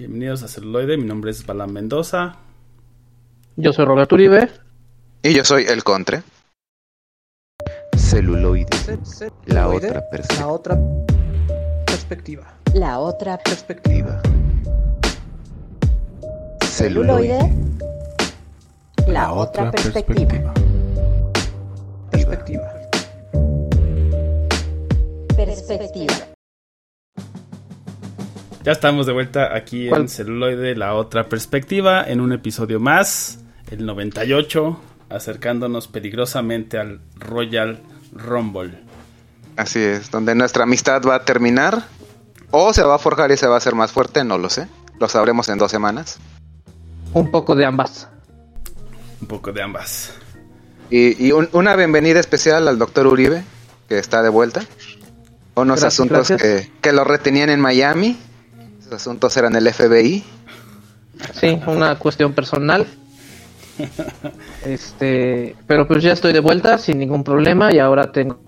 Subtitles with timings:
[0.00, 2.36] Bienvenidos a Celuloide, mi nombre es Balam Mendoza.
[3.56, 4.48] Yo soy Roberto Uribe.
[5.22, 6.22] Y yo soy El Contre.
[7.98, 8.66] Celuloide.
[9.44, 10.46] La otra perspectiva.
[10.46, 10.78] La otra
[11.84, 12.54] perspectiva.
[12.72, 14.22] La otra Perspectiva.
[16.64, 17.52] celuloide.
[19.06, 20.54] La, otra, perspectiva.
[22.10, 22.72] Perspectiva.
[25.36, 26.29] Perspectiva.
[28.62, 30.02] Ya estamos de vuelta aquí ¿Cuál?
[30.02, 33.38] en Celuloide, la otra perspectiva, en un episodio más,
[33.70, 34.78] el 98,
[35.08, 37.80] acercándonos peligrosamente al Royal
[38.12, 38.74] Rumble.
[39.56, 41.84] Así es, donde nuestra amistad va a terminar.
[42.50, 44.66] O se va a forjar y se va a hacer más fuerte, no lo sé.
[44.98, 46.18] Lo sabremos en dos semanas.
[47.14, 48.08] Un poco de ambas.
[49.20, 50.12] Un poco de ambas.
[50.90, 53.44] Y, y un- una bienvenida especial al doctor Uribe,
[53.88, 54.60] que está de vuelta.
[55.54, 56.42] Unos Gracias, asuntos gracias.
[56.42, 58.18] Que, que lo retenían en Miami.
[58.90, 60.24] Esos asuntos eran el FBI.
[61.32, 62.84] Sí, una cuestión personal.
[64.64, 68.40] Este, pero pues ya estoy de vuelta sin ningún problema y ahora tengo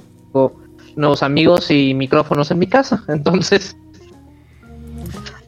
[0.97, 3.77] nuevos amigos y micrófonos en mi casa, entonces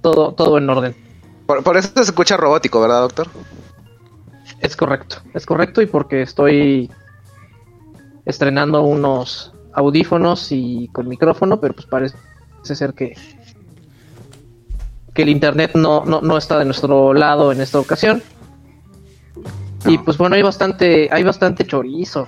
[0.00, 0.94] todo todo en orden.
[1.44, 3.26] Por, por eso se escucha robótico, ¿verdad, doctor?
[4.60, 6.88] Es correcto, es correcto y porque estoy
[8.24, 12.16] estrenando unos audífonos y con micrófono, pero pues parece
[12.62, 13.16] ser que
[15.14, 18.22] que el internet no, no, no está de nuestro lado en esta ocasión.
[19.86, 22.26] Y pues bueno, hay bastante, hay bastante chorizo.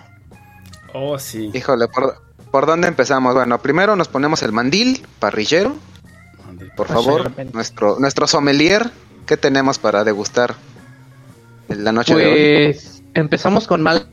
[0.94, 1.50] Oh, sí.
[1.52, 3.34] Híjole, ¿por, por dónde empezamos?
[3.34, 5.74] Bueno, primero nos ponemos el mandil, parrillero.
[6.76, 7.50] Por favor, Parrillero.
[7.54, 8.90] nuestro, nuestro sommelier.
[9.26, 10.54] ¿Qué tenemos para degustar
[11.68, 12.72] en la noche de hoy?
[12.72, 14.06] Pues empezamos con malas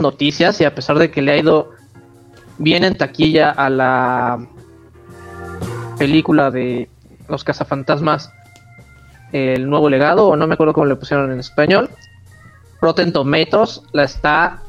[0.00, 1.70] noticias y a pesar de que le ha ido
[2.58, 4.44] bien en taquilla a la
[5.98, 6.88] película de
[7.28, 8.32] Los cazafantasmas
[9.32, 11.90] El nuevo legado, o no me acuerdo cómo le pusieron en español,
[12.80, 14.62] Rotten Tomatoes la está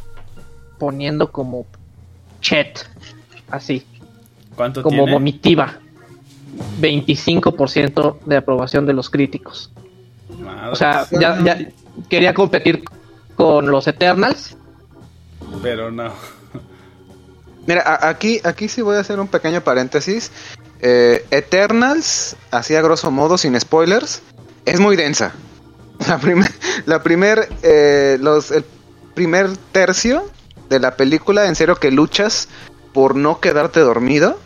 [0.77, 1.65] poniendo como
[2.41, 2.87] chet,
[3.49, 3.85] así,
[4.55, 5.11] ¿Cuánto como tiene?
[5.11, 5.79] vomitiva.
[6.81, 9.71] 25% de aprobación de los críticos.
[10.71, 11.57] O sea, ya, ya
[12.09, 12.83] quería competir
[13.35, 14.57] con los Eternals.
[15.61, 16.11] Pero no.
[17.67, 20.31] Mira, aquí, aquí sí voy a hacer un pequeño paréntesis.
[20.81, 24.21] Eh, Eternals, así a grosso modo, sin spoilers,
[24.65, 25.33] es muy densa.
[26.07, 26.51] La primer,
[26.85, 28.63] la primer, eh, los, el
[29.15, 30.29] primer tercio
[30.69, 32.49] de la película, en serio que luchas
[32.93, 34.37] por no quedarte dormido.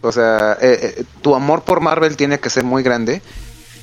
[0.00, 3.22] O sea, eh, eh, tu amor por Marvel tiene que ser muy grande.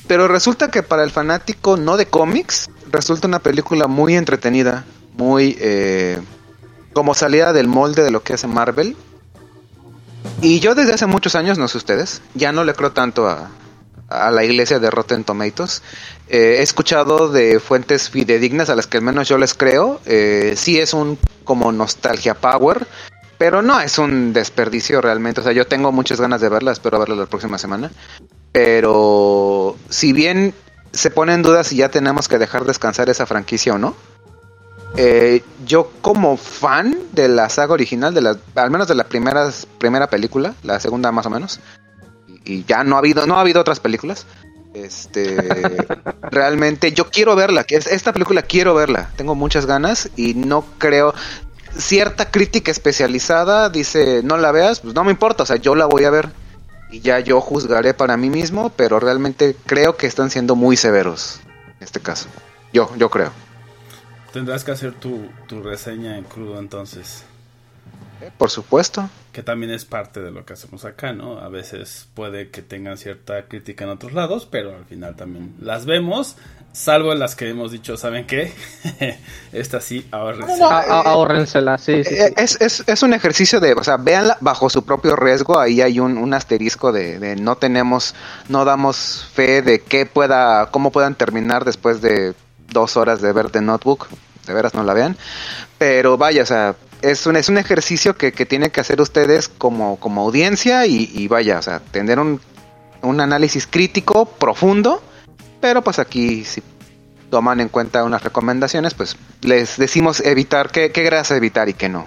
[0.07, 4.85] Pero resulta que para el fanático no de cómics, resulta una película muy entretenida,
[5.17, 6.19] muy eh,
[6.93, 8.95] como salida del molde de lo que hace Marvel.
[10.41, 13.49] Y yo desde hace muchos años, no sé ustedes, ya no le creo tanto a,
[14.09, 15.81] la iglesia de Rotten Tomatoes.
[16.27, 19.99] Eh, he escuchado de fuentes fidedignas a las que al menos yo les creo.
[20.05, 22.85] Eh, sí es un como nostalgia power,
[23.37, 25.41] pero no es un desperdicio realmente.
[25.41, 27.91] O sea, yo tengo muchas ganas de verla, espero verla la próxima semana.
[28.51, 30.53] Pero si bien
[30.91, 33.95] se pone en duda si ya tenemos que dejar descansar esa franquicia o no,
[34.97, 39.49] eh, yo como fan de la saga original, de la, al menos de la primera,
[39.77, 41.59] primera película, la segunda más o menos,
[42.45, 44.25] y, ya no ha habido, no ha habido otras películas.
[44.73, 45.37] Este,
[46.31, 50.65] realmente yo quiero verla, que es, esta película quiero verla, tengo muchas ganas y no
[50.77, 51.13] creo.
[51.77, 55.85] Cierta crítica especializada dice no la veas, pues no me importa, o sea, yo la
[55.87, 56.29] voy a ver
[56.89, 61.41] y ya yo juzgaré para mí mismo, pero realmente creo que están siendo muy severos
[61.67, 62.27] en este caso.
[62.71, 63.31] Yo, yo creo.
[64.35, 67.23] Tendrás que hacer tu, tu reseña en crudo entonces.
[68.21, 69.09] Eh, Por supuesto.
[69.31, 71.39] Que también es parte de lo que hacemos acá, ¿no?
[71.39, 75.85] A veces puede que tengan cierta crítica en otros lados, pero al final también las
[75.85, 76.35] vemos.
[76.73, 78.51] Salvo las que hemos dicho, ¿saben qué?
[79.53, 82.15] Esta sí, ahora A- a- ahórrensela, sí, sí, sí.
[82.15, 85.79] Eh, Es, es, es un ejercicio de, o sea, véanla bajo su propio riesgo, ahí
[85.81, 88.15] hay un, un asterisco de, de no tenemos,
[88.49, 92.33] no damos fe de qué pueda, cómo puedan terminar después de
[92.69, 94.07] dos horas de ver The Notebook,
[94.45, 95.17] de veras no la vean,
[95.77, 99.47] pero vaya, o sea, es un, es un ejercicio que, que tienen que hacer ustedes
[99.47, 102.41] como, como audiencia y, vaya, o sea, tener un,
[103.01, 105.01] un análisis crítico profundo,
[105.61, 106.61] pero pues aquí si
[107.29, 111.89] toman en cuenta unas recomendaciones, pues les decimos evitar qué, qué grasa evitar y qué
[111.89, 112.05] no.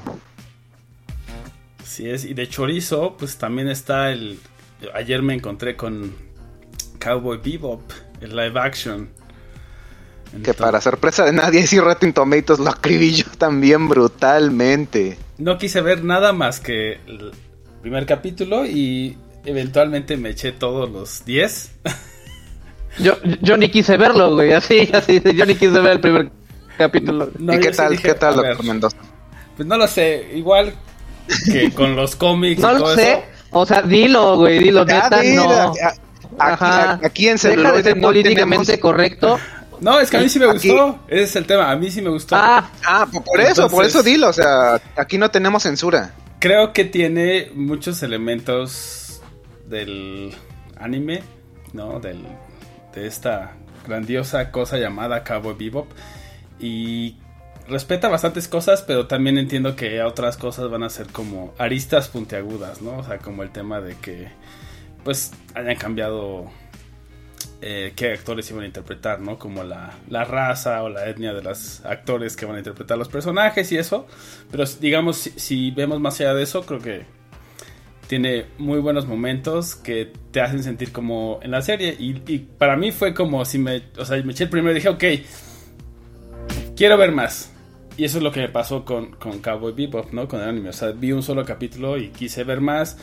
[1.82, 4.38] Así es, y de chorizo, pues también está el...
[4.94, 6.14] Ayer me encontré con
[7.00, 7.82] Cowboy Bebop,
[8.20, 9.11] el live action.
[10.44, 15.19] Que para sorpresa de nadie, si Rotten Tomatoes lo acribilló también brutalmente.
[15.38, 17.32] No quise ver nada más que el
[17.82, 21.70] primer capítulo y eventualmente me eché todos los 10.
[23.00, 26.30] Yo, yo ni quise verlo, güey, así, así, yo ni quise ver el primer
[26.76, 27.30] capítulo.
[27.38, 28.96] No, ¿Y qué sí tal, dije, qué tal, ver, Mendoza?
[29.56, 30.75] Pues no lo sé, igual
[31.44, 33.22] que con los cómics No y lo todo sé, eso.
[33.52, 35.70] o sea, dilo, güey, dilo, Ya, neta, no.
[35.70, 35.78] Aquí,
[36.38, 36.90] Ajá.
[36.94, 39.38] a- aquí en Deja de ser políticamente tenemos- correcto.
[39.80, 40.98] No, es que a mí sí me Aquí- gustó.
[41.08, 41.70] Ese es el tema.
[41.70, 42.36] A mí sí me gustó.
[42.36, 46.14] Ah, Ah, por por eso, por eso dilo, o sea, aquí no tenemos censura.
[46.40, 49.20] Creo que tiene muchos elementos
[49.66, 50.34] del
[50.78, 51.22] anime,
[51.72, 52.00] ¿no?
[52.00, 52.22] Del,
[52.94, 53.52] de esta
[53.86, 55.88] grandiosa cosa llamada Cowboy Bebop.
[56.60, 57.16] Y
[57.69, 62.82] respeta bastantes cosas, pero también entiendo que otras cosas van a ser como aristas puntiagudas,
[62.82, 62.98] ¿no?
[62.98, 64.28] O sea, como el tema de que,
[65.04, 66.50] pues, hayan cambiado
[67.61, 69.38] eh, qué actores iban a interpretar, ¿no?
[69.38, 73.08] Como la, la raza o la etnia de los actores que van a interpretar los
[73.08, 74.06] personajes y eso.
[74.50, 77.05] Pero digamos, si, si vemos más allá de eso, creo que
[78.06, 81.94] tiene muy buenos momentos que te hacen sentir como en la serie.
[81.99, 84.75] Y, y para mí fue como si me, o sea, me eché el primero y
[84.76, 85.05] dije, ok,
[86.76, 87.52] quiero ver más.
[87.96, 90.29] Y eso es lo que me pasó con, con Cowboy Bebop, ¿no?
[90.29, 90.69] Con el anime.
[90.69, 92.96] O sea, vi un solo capítulo y quise ver más.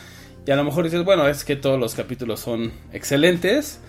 [0.47, 3.81] Y a lo mejor dices, bueno, es que todos los capítulos son excelentes.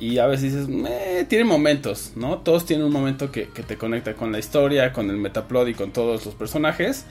[0.00, 2.38] Y a veces dices, "Meh, tiene momentos, ¿no?
[2.38, 5.92] Todos tienen un momento que, te conecta con la historia, con el metaplot y con
[5.92, 7.04] todos los personajes.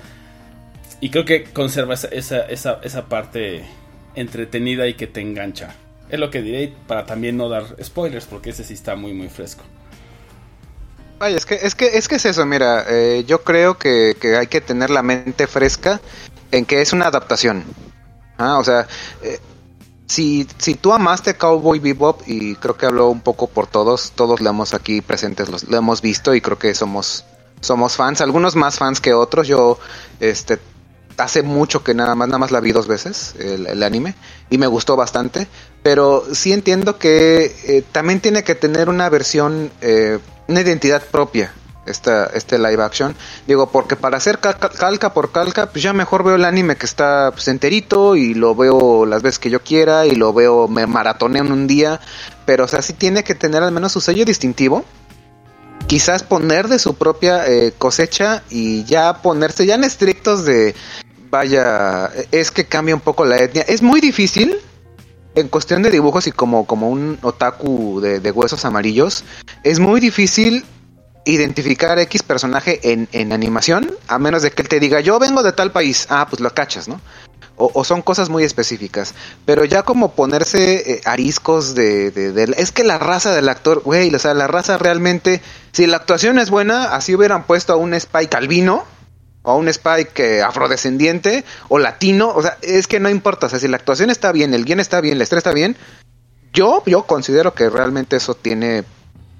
[1.01, 3.65] Y creo que conserva esa, esa, esa, esa parte
[4.15, 5.75] entretenida y que te engancha.
[6.09, 9.29] Es lo que diré para también no dar spoilers, porque ese sí está muy, muy
[9.29, 9.63] fresco.
[11.19, 14.37] Vaya, es que es que es que es eso, mira, eh, yo creo que, que
[14.37, 15.99] hay que tener la mente fresca
[16.51, 17.63] en que es una adaptación.
[18.37, 18.87] Ah, o sea,
[19.23, 19.39] eh,
[20.07, 24.39] si, si tú amaste Cowboy Bebop y creo que hablo un poco por todos, todos
[24.41, 27.25] lo hemos aquí presentes, los, lo hemos visto y creo que somos
[27.59, 29.47] somos fans, algunos más fans que otros.
[29.47, 29.79] Yo
[30.19, 30.59] este
[31.17, 34.15] hace mucho que nada más nada más la vi dos veces el, el anime
[34.49, 35.47] y me gustó bastante,
[35.83, 41.53] pero sí entiendo que eh, también tiene que tener una versión eh, una identidad propia
[41.87, 43.15] esta, este live action.
[43.47, 47.31] Digo, porque para hacer calca, por calca, pues ya mejor veo el anime que está
[47.31, 51.43] pues, enterito y lo veo las veces que yo quiera y lo veo, me maratoneo
[51.43, 51.99] en un día.
[52.45, 54.85] Pero, o sea, sí tiene que tener al menos su sello distintivo.
[55.87, 60.75] Quizás poner de su propia eh, cosecha y ya ponerse ya en estrictos de,
[61.29, 63.63] vaya, es que cambia un poco la etnia.
[63.63, 64.57] Es muy difícil
[65.35, 69.23] en cuestión de dibujos y como, como un otaku de huesos amarillos,
[69.63, 70.65] es muy difícil
[71.31, 75.43] identificar X personaje en, en animación, a menos de que él te diga, yo vengo
[75.43, 76.99] de tal país, ah, pues lo cachas, ¿no?
[77.59, 79.15] O, o son cosas muy específicas.
[79.45, 83.81] Pero ya como ponerse eh, ariscos de, de, de- Es que la raza del actor,
[83.83, 85.41] güey, o sea, la raza realmente...
[85.71, 88.83] Si la actuación es buena, así hubieran puesto a un Spike albino,
[89.41, 93.49] o a un Spike eh, afrodescendiente, o latino, o sea, es que no importa, o
[93.49, 95.77] sea, si la actuación está bien, el guion está bien, la estrella está bien,
[96.53, 98.83] yo, yo considero que realmente eso tiene...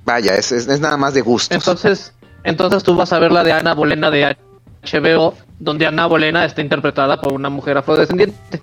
[0.08, 1.54] Vaya, es, es, es nada más de gusto.
[1.54, 2.14] entonces,
[2.46, 4.38] entonces tú vas a ver la de Ana Bolena de
[4.82, 8.62] HBO, donde Ana Bolena está interpretada por una mujer afrodescendiente.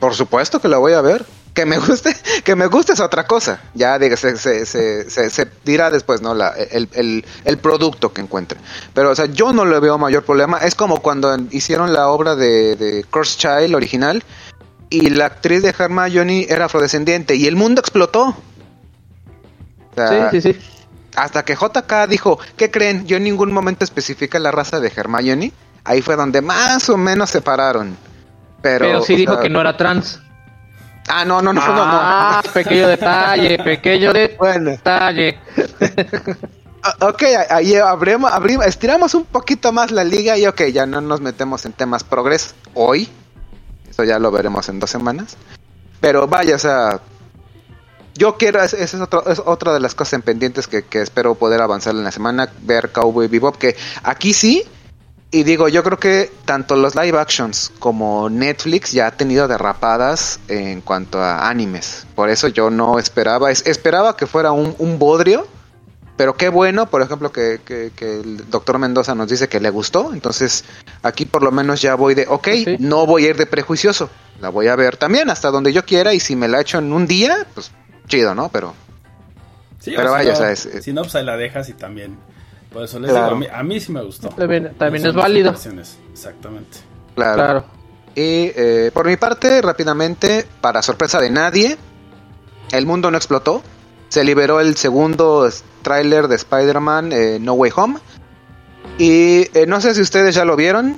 [0.00, 1.24] Por supuesto que la voy a ver.
[1.54, 3.60] Que me guste, que me guste es otra cosa.
[3.74, 6.34] Ya diga, se, se, se, se, se dirá después, ¿no?
[6.34, 8.58] La, el, el, el producto que encuentre.
[8.94, 10.58] Pero, o sea, yo no le veo mayor problema.
[10.58, 14.24] Es como cuando hicieron la obra de, de Curse Child original
[14.90, 18.36] y la actriz de Hermione era afrodescendiente y el mundo explotó.
[19.94, 20.60] Sea, Sí, sí, sí.
[21.16, 23.06] Hasta que JK dijo, ¿qué creen?
[23.06, 25.52] Yo en ningún momento especifica la raza de Hermione.
[25.84, 27.96] Ahí fue donde más o menos se pararon.
[28.62, 30.20] Pero, Pero, sí dijo sea, que no era trans.
[31.08, 31.82] Ah, no, no, no, no, no.
[31.84, 35.38] Ah, pequeño detalle, pequeño Bueno, detalle.
[37.00, 41.20] ok, ahí abrimos, abrimos, estiramos un poquito más la liga y ok, ya no nos
[41.20, 43.08] metemos en temas progres hoy.
[43.88, 45.36] Eso ya lo veremos en dos semanas.
[46.00, 47.00] Pero vaya, o sea,
[48.14, 51.60] yo quiero, esa es, es otra de las cosas en pendientes que, que espero poder
[51.60, 54.62] avanzar en la semana, ver Cowboy Bebop, que aquí sí,
[55.30, 60.38] y digo, yo creo que tanto los live actions como Netflix ya ha tenido derrapadas
[60.46, 62.06] en cuanto a animes.
[62.14, 65.48] Por eso yo no esperaba, es- esperaba que fuera un, un bodrio,
[66.16, 69.70] pero qué bueno, por ejemplo, que, que- que el doctor Mendoza nos dice que le
[69.70, 70.12] gustó.
[70.14, 70.64] Entonces,
[71.02, 72.76] aquí por lo menos ya voy de, ok, Sí.
[72.78, 74.08] no voy a ir de prejuicioso.
[74.40, 76.92] La voy a ver también hasta donde yo quiera y si me la echo en
[76.92, 77.72] un día, pues
[78.08, 78.48] chido, ¿no?
[78.50, 78.74] Pero
[79.80, 81.36] Sí, Pero o vaya, si no, o sea, es- es- Si no, pues ahí la
[81.36, 82.16] dejas y también.
[82.72, 83.36] Por eso les Claro.
[83.36, 84.28] digo, a mí, a mí sí me gustó.
[84.30, 84.72] También,
[85.06, 85.54] es válido.
[86.12, 86.78] Exactamente.
[87.14, 87.34] claro.
[87.36, 87.64] Claro.
[88.14, 91.76] Y eh, por mi parte, rápidamente, para sorpresa de nadie,
[92.72, 93.62] el mundo no explotó.
[94.08, 95.48] Se liberó el segundo
[95.82, 97.98] tráiler de Spider-Man eh, No Way Home.
[98.98, 100.96] Y eh, no sé si ustedes ya lo vieron.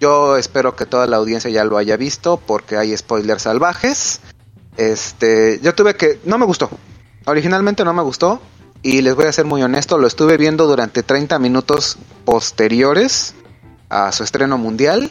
[0.00, 4.20] Yo espero que toda la audiencia ya lo haya visto porque hay spoilers salvajes.
[4.76, 6.20] Este, yo tuve que...
[6.24, 6.70] No me gustó.
[7.26, 8.40] Originalmente no me gustó
[8.82, 13.34] y les voy a ser muy honesto, lo estuve viendo durante 30 minutos posteriores
[13.88, 15.10] a su estreno mundial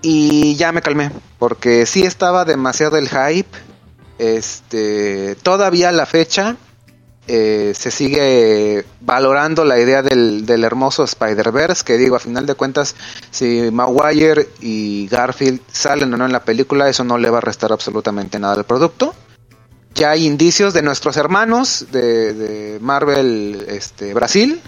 [0.00, 3.58] y ya me calmé porque sí estaba demasiado el hype.
[4.18, 6.56] Este, todavía la fecha
[7.26, 12.54] eh, se sigue valorando la idea del, del hermoso Spider-Verse, que digo, a final de
[12.54, 12.96] cuentas,
[13.30, 17.42] si Maguire y Garfield salen o no en la película, eso no le va a
[17.42, 19.14] restar absolutamente nada al producto.
[19.94, 24.60] Ya hay indicios de nuestros hermanos de, Marvel este, Brasil.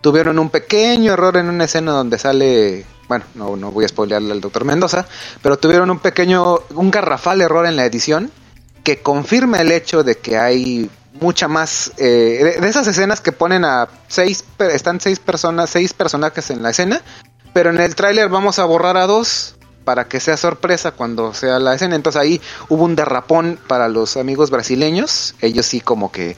[0.00, 4.32] Tuvieron un pequeño error en una escena donde sale, bueno, no, no voy a spoilearle
[4.32, 5.06] al doctor Mendoza,
[5.42, 8.30] pero tuvieron un pequeño, un garrafal error en la edición
[8.82, 13.64] que confirma el hecho de que hay mucha más eh, de, esas escenas que ponen
[13.64, 17.00] a seis están seis personas seis personajes en la escena
[17.54, 19.54] pero en el tráiler vamos a borrar a dos
[19.84, 21.94] para que sea sorpresa cuando sea la escena.
[21.94, 25.34] Entonces ahí hubo un derrapón para los amigos brasileños.
[25.40, 26.36] Ellos sí como que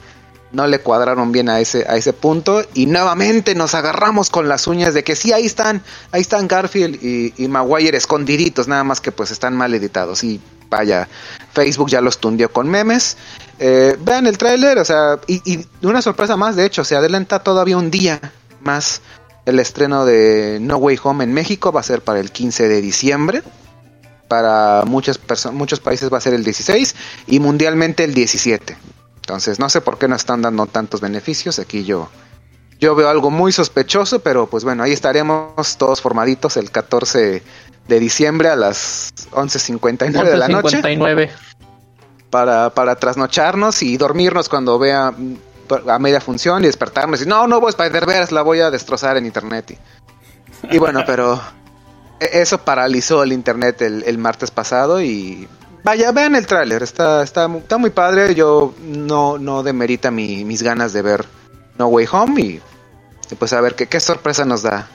[0.51, 2.61] no le cuadraron bien a ese a ese punto.
[2.73, 5.81] Y nuevamente nos agarramos con las uñas de que sí ahí están
[6.11, 10.23] ahí están Garfield y, y Maguire escondiditos nada más que pues están mal editados.
[10.23, 11.07] Y vaya
[11.57, 13.17] Facebook ya los tundió con memes
[13.59, 17.77] eh, vean el tráiler, o sea, y, una sorpresa más, de hecho, se adelanta todavía
[17.77, 18.19] un día
[18.61, 19.01] más
[19.45, 22.81] el estreno de No Way Home en México, va a ser para el 15 de
[22.81, 23.43] diciembre.
[24.27, 25.19] Para muchas
[25.53, 26.95] muchos países va a ser el 16
[27.27, 28.77] y mundialmente el 17.
[29.15, 31.59] Entonces, no sé por qué no están dando tantos beneficios.
[31.59, 32.09] Aquí yo,
[32.77, 37.41] yo veo algo muy sospechoso, pero pues bueno, ahí estaremos todos formaditos el 14
[37.87, 41.31] de diciembre a las 11.59 de la noche 59.
[42.29, 47.47] para, para trasnocharnos y dormirnos cuando vea mm, a media función y despertarnos y no,
[47.47, 49.77] no voy a Spider-Verse, la voy a destrozar en internet.
[50.69, 51.41] Y, y bueno, pero
[52.19, 55.47] e- eso paralizó el internet el, el martes pasado y
[55.83, 60.61] vaya, vean el tráiler, está, está, está muy padre, yo no, no demerita mi- mis
[60.63, 61.25] ganas de ver
[61.77, 62.61] No Way Home y,
[63.31, 64.89] y pues a ver qué, qué sorpresa nos da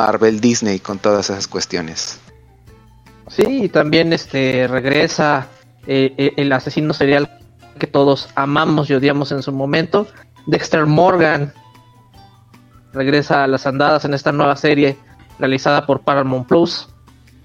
[0.00, 2.18] Marvel Disney con todas esas cuestiones.
[3.28, 5.48] Sí, y también este regresa
[5.86, 7.38] eh, eh, el asesino serial
[7.78, 10.06] que todos amamos y odiamos en su momento,
[10.46, 11.52] Dexter Morgan.
[12.94, 14.96] Regresa a las andadas en esta nueva serie
[15.38, 16.88] realizada por Paramount Plus.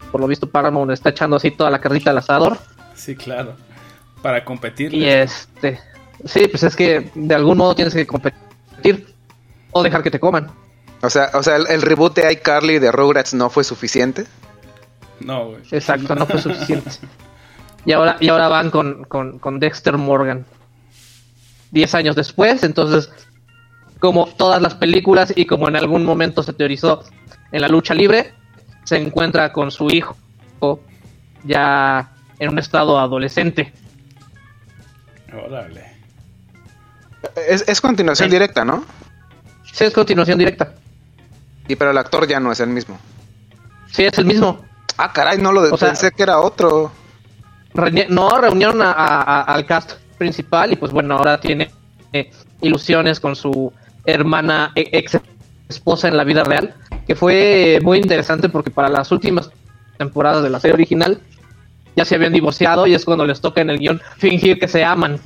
[0.10, 2.58] Por lo visto Paramount está echando así toda la carrita al asador.
[2.96, 3.56] Sí, claro.
[4.22, 4.94] Para competir.
[4.94, 5.82] Y este,
[6.24, 9.14] sí, pues es que de algún modo tienes que competir
[9.72, 10.65] o dejar que te coman.
[11.06, 14.26] O sea, o sea el, el reboot de iCarly de Rugrats no fue suficiente.
[15.20, 15.62] No, güey.
[15.72, 16.90] Exacto, no fue suficiente.
[17.88, 20.44] Y ahora, y ahora van con, con, con Dexter Morgan.
[21.70, 23.12] Diez años después, entonces,
[24.00, 27.04] como todas las películas y como en algún momento se teorizó
[27.52, 28.34] en la lucha libre,
[28.86, 30.18] se encuentra con su hijo
[31.44, 33.72] ya en un estado adolescente.
[35.46, 35.84] Órale.
[37.48, 38.36] Es, es continuación Sí.
[38.36, 38.84] directa, ¿no?
[39.72, 40.74] Sí, es continuación directa.
[41.68, 43.00] Y pero el actor ya no es el mismo.
[43.92, 44.60] Sí, es el mismo.
[44.98, 46.92] Ah, caray, no lo de- O sea- pensé que era otro.
[47.74, 51.72] Reuni- no, reunieron a- a- a- al cast principal y pues bueno, ahora tiene
[52.14, 52.32] eh,
[52.62, 53.74] ilusiones con su
[54.06, 55.18] hermana e- ex
[55.68, 56.74] esposa en la vida real,
[57.06, 59.50] que fue muy interesante porque para las últimas
[59.98, 61.20] temporadas de la serie original
[61.96, 64.86] ya se habían divorciado y es cuando les toca en el guion fingir que se
[64.86, 65.20] aman.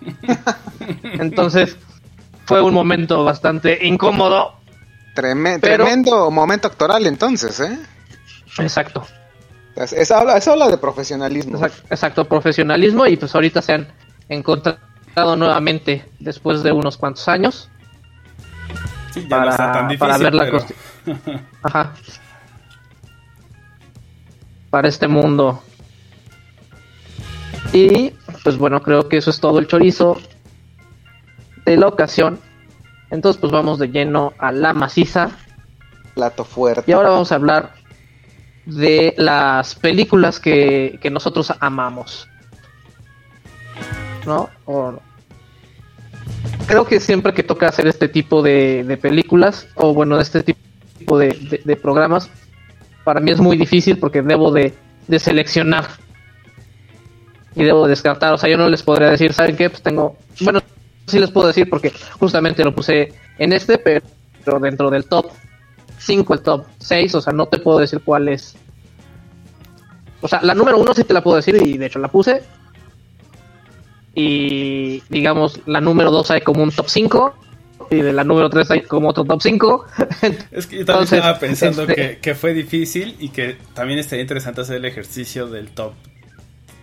[1.02, 1.76] Entonces
[2.46, 4.54] fue un momento bastante incómodo.
[5.16, 7.78] Treme- Pero- Tremendo momento actoral entonces, ¿eh?
[8.58, 9.04] Exacto.
[9.74, 11.56] Es, es habla, de profesionalismo.
[11.56, 13.88] Exacto, exacto, profesionalismo y pues ahorita se han
[14.28, 17.68] encontrado nuevamente después de unos cuantos años
[19.12, 19.98] Sí, ya para, no está tan difícil.
[19.98, 21.42] para ver la pero- cuestión.
[21.62, 21.92] Ajá.
[24.70, 25.62] Para este mundo.
[27.72, 28.10] Y
[28.44, 30.18] pues bueno, creo que eso es todo el chorizo
[31.64, 32.38] de la ocasión.
[33.10, 35.30] Entonces pues vamos de lleno a la maciza.
[36.14, 36.90] Plato fuerte.
[36.90, 37.72] Y ahora vamos a hablar
[38.64, 42.28] de las películas que, que nosotros amamos.
[44.26, 44.48] ¿No?
[44.64, 44.94] O-
[46.66, 50.42] Creo que siempre que toca hacer este tipo de, de películas, o bueno, de este
[50.42, 52.28] tipo de, de- de programas,
[53.04, 54.74] para mí es muy difícil porque debo de,
[55.06, 55.86] de seleccionar
[57.54, 58.32] y debo descartar.
[58.34, 59.70] O sea, yo no les podría decir, ¿saben qué?
[59.70, 60.16] Pues tengo.
[60.40, 60.60] Bueno,
[61.06, 64.02] sí les puedo decir porque justamente lo puse en este, pero
[64.60, 65.30] dentro del top
[65.98, 68.56] 5, el top 6, o sea, no te puedo decir cuál es.
[70.20, 72.42] O sea, la número 1 sí te la puedo decir y de hecho la puse.
[74.14, 77.34] Y digamos, la número 2 hay como un top 5.
[77.90, 79.86] Y de la número 3 hay como otro top 5.
[80.50, 83.98] Es que yo también Entonces, estaba pensando este- que, que fue difícil y que también
[83.98, 85.92] estaría interesante hacer el ejercicio del top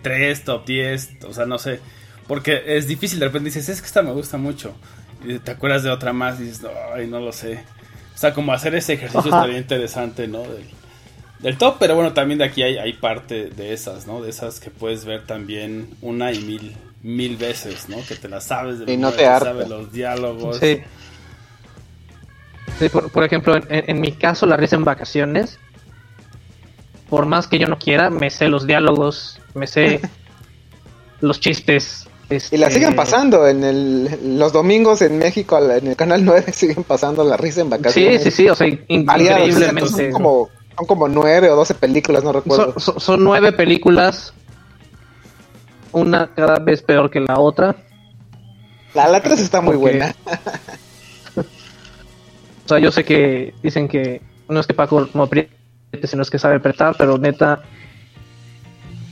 [0.02, 1.80] 3, top 10, o sea, no sé,
[2.26, 4.74] Porque es difícil, de repente dices, es que esta me gusta mucho.
[5.24, 7.64] Y te acuerdas de otra más y dices, ay, no lo sé.
[8.14, 9.42] O sea, como hacer ese ejercicio Ajá.
[9.42, 10.42] estaría interesante, ¿no?
[10.42, 10.64] Del,
[11.40, 14.22] del top, pero bueno, también de aquí hay, hay parte de esas, ¿no?
[14.22, 17.96] De esas que puedes ver también una y mil, mil veces, ¿no?
[18.06, 20.58] Que te las sabes de Y no te sabes los diálogos.
[20.58, 20.80] Sí.
[22.78, 25.58] Sí, por, por ejemplo, en, en mi caso, la risa en vacaciones,
[27.08, 30.00] por más que yo no quiera, me sé los diálogos, me sé
[31.20, 32.08] los chistes.
[32.30, 36.52] Y la este, siguen pasando en el, los domingos en México, en el canal 9
[36.52, 38.22] siguen pasando la risa en Sí, vacaciones.
[38.22, 40.10] sí, sí, o sea, in- Variadas, Son increíblemente.
[40.10, 42.72] como, son como nueve o doce películas, no recuerdo.
[42.72, 44.32] Son, son- son nueve películas,
[45.92, 47.76] una cada vez peor que la otra.
[48.94, 50.14] La, la 3 está muy Porque- buena.
[52.64, 55.50] O sea, yo sé que dicen que no es que Paco no apriete,
[56.04, 57.62] sino es que sabe apretar, pero neta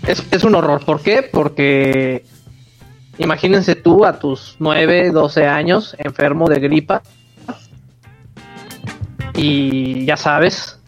[0.07, 0.83] es, es un horror.
[0.87, 1.23] ¿Por qué?
[1.23, 2.25] Porque
[3.19, 7.03] imagínense tú a tus 9, 12 años enfermo de gripa
[9.35, 10.79] y ya sabes,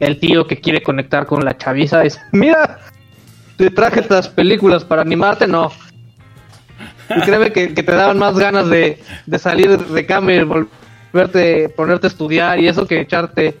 [0.00, 2.78] el tío que quiere conectar con la chaviza es, mira,
[3.56, 5.70] te traje estas películas para animarte, no.
[7.14, 11.68] Y créeme que, que te daban más ganas de, de salir de cama y volverte,
[11.70, 13.58] ponerte a estudiar y eso que echarte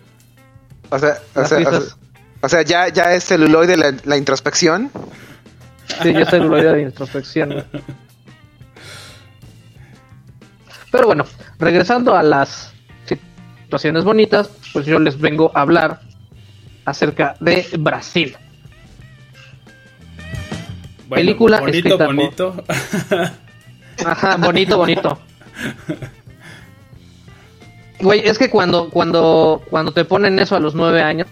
[0.90, 1.84] O sea, o sea, o risas.
[1.84, 1.96] sea,
[2.40, 4.90] o sea, ya, ya es celuloide la, la introspección.
[6.02, 7.64] Sí, yo estoy gloria de introspección.
[10.90, 11.24] Pero bueno,
[11.58, 12.72] regresando a las
[13.04, 16.00] situaciones bonitas, pues yo les vengo a hablar
[16.84, 18.36] acerca de Brasil.
[21.08, 22.64] Bueno, Película bonito, bonito.
[24.04, 25.18] Ajá, bonito, bonito.
[28.00, 31.26] Güey, es que cuando, cuando, cuando te ponen eso a los nueve años,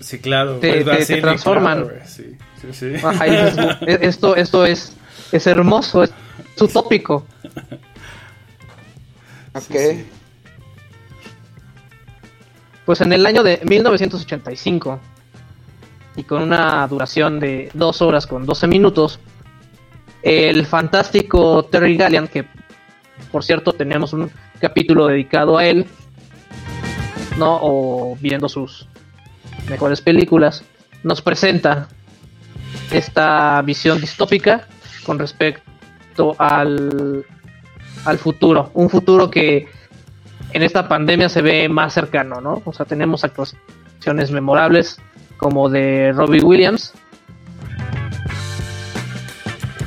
[0.00, 0.58] sí, claro.
[0.58, 1.84] Te- pues, transforman.
[1.84, 2.36] claro, sí,
[2.72, 3.56] sí, ajá, dices,
[3.86, 4.96] "E- esto, esto es,
[5.32, 6.12] es hermoso, es
[6.60, 7.26] utópico.
[9.54, 9.62] Ok.
[9.70, 10.06] sí.
[12.84, 15.00] Pues en el año de 1985,
[16.16, 19.18] y con una duración de 2 horas con 12 minutos,
[20.22, 22.44] el fantástico Terry Gallian, que
[23.32, 25.86] por cierto tenemos un capítulo dedicado a él,
[27.38, 27.58] ¿no?
[27.60, 28.86] O viendo sus
[29.68, 30.62] mejores películas,
[31.02, 31.88] nos presenta
[32.90, 34.66] esta visión distópica
[35.04, 37.24] con respecto al,
[38.04, 38.70] al futuro.
[38.74, 39.68] Un futuro que
[40.52, 42.62] en esta pandemia se ve más cercano, ¿no?
[42.64, 44.98] O sea, tenemos actuaciones memorables
[45.36, 46.92] como de Robbie Williams.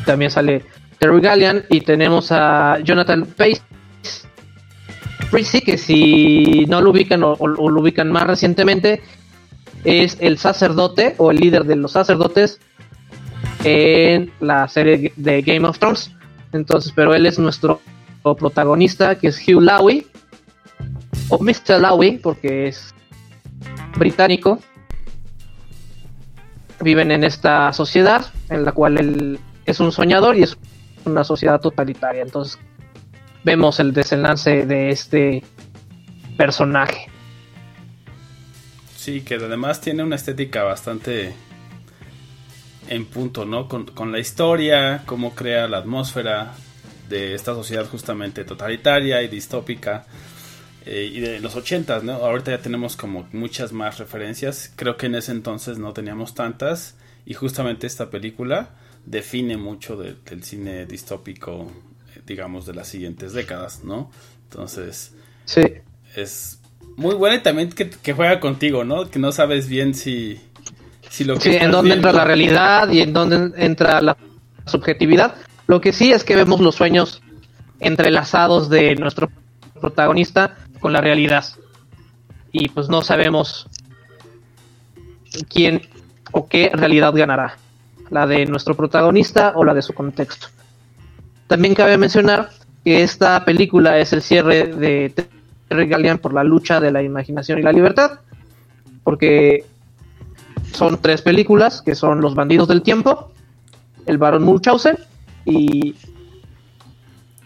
[0.06, 0.66] También sale
[1.00, 3.62] Terry Gallian y tenemos a Jonathan Pace.
[5.64, 9.02] Que si no lo ubican o lo ubican más recientemente,
[9.84, 12.60] es el sacerdote o el líder de los sacerdotes
[13.64, 16.12] en la serie de Game of Thrones.
[16.54, 17.82] Entonces, pero él es nuestro
[18.24, 20.06] protagonista, que es Hugh Laurie,
[21.30, 21.80] o Mr.
[21.80, 22.94] Laurie, porque es
[23.98, 24.60] británico.
[26.82, 30.58] Viven en esta sociedad en la cual él es un soñador y es
[31.06, 32.22] una sociedad totalitaria.
[32.22, 32.58] Entonces,
[33.44, 35.44] vemos el desenlace de este
[36.38, 37.08] personaje.
[38.96, 41.34] Sí, que además tiene una estética bastante
[42.88, 43.68] en punto, ¿no?
[43.68, 46.54] Con, con la historia, cómo crea la atmósfera
[47.10, 50.06] de esta sociedad justamente totalitaria y distópica.
[50.86, 52.14] eh, y de los ochentas, ¿no?
[52.14, 54.72] Ahorita ya tenemos como muchas más referencias.
[54.76, 56.96] Creo que en ese entonces no teníamos tantas.
[57.26, 58.70] Y justamente esta película
[59.06, 61.72] define mucho de- del cine distópico,
[62.16, 64.10] eh, digamos, de las siguientes décadas, ¿no?
[64.50, 65.14] Entonces,
[65.46, 65.62] Sí,
[66.16, 66.60] es
[66.96, 69.10] muy buena y también que, que juega contigo, ¿no?
[69.12, 70.40] Que no sabes bien si,
[71.10, 74.16] si lo que sí en dónde entra la realidad y en dónde entra la
[74.66, 75.36] subjetividad.
[75.68, 77.22] Lo que sí es que vemos los sueños
[77.80, 79.30] entrelazados de nuestro
[79.80, 81.46] protagonista con la realidad.
[82.52, 83.68] Y pues no sabemos
[85.50, 85.82] quién
[86.32, 87.58] o qué realidad ganará.
[88.10, 90.48] La de nuestro protagonista o la de su contexto.
[91.48, 92.50] También cabe mencionar
[92.84, 95.14] que esta película es el cierre de
[95.68, 98.20] Terry Gallian por la lucha de la imaginación y la libertad.
[99.04, 99.66] Porque
[100.74, 103.32] son tres películas que son Los Bandidos del Tiempo,
[104.06, 104.98] El Barón Munchausen
[105.46, 105.96] y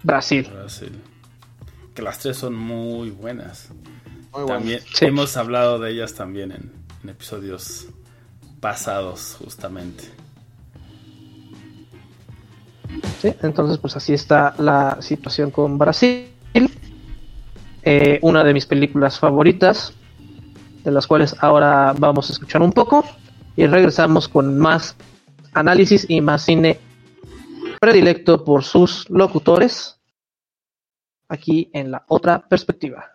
[0.03, 0.47] Brasil.
[0.51, 0.91] Brasil.
[1.93, 3.69] Que las tres son muy buenas.
[4.35, 4.45] Muy.
[4.47, 5.05] También Sí.
[5.05, 6.71] hemos hablado de ellas también en,
[7.03, 7.87] en episodios
[8.59, 10.05] pasados, justamente.
[13.21, 13.33] ¿sí?
[13.41, 16.27] Entonces, pues así está la situación con Brasil.
[17.85, 19.93] Eh, una de mis películas favoritas,
[20.83, 23.05] de las cuales ahora vamos a escuchar un poco.
[23.55, 24.95] Y regresamos con más
[25.53, 26.79] análisis y más cine
[27.79, 29.99] predilecto por sus locutores,
[31.27, 33.12] aquí en la otra perspectiva.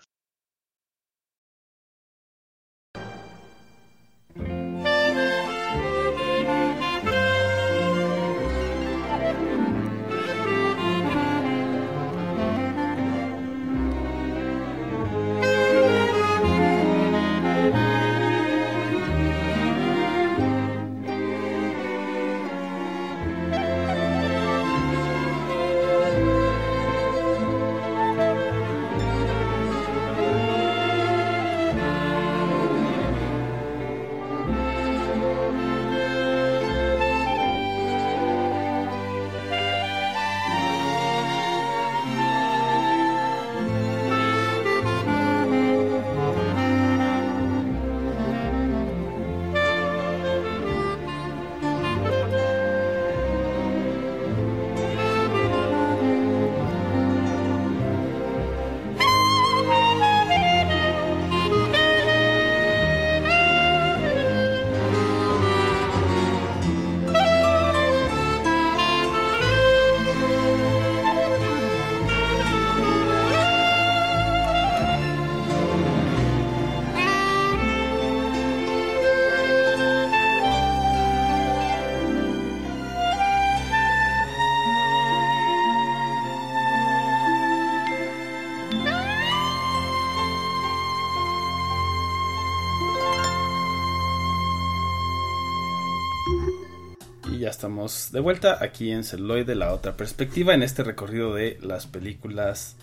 [97.59, 102.77] Estamos de vuelta aquí en Celuloide, la otra perspectiva, en este recorrido de las películas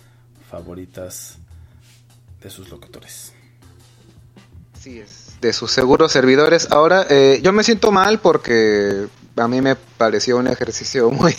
[0.50, 1.38] favoritas
[2.42, 3.32] de sus locutores.
[4.74, 5.36] Así es.
[5.40, 6.68] De sus seguros servidores.
[6.70, 11.34] Ahora, eh, yo me siento mal porque a mí me pareció un ejercicio muy,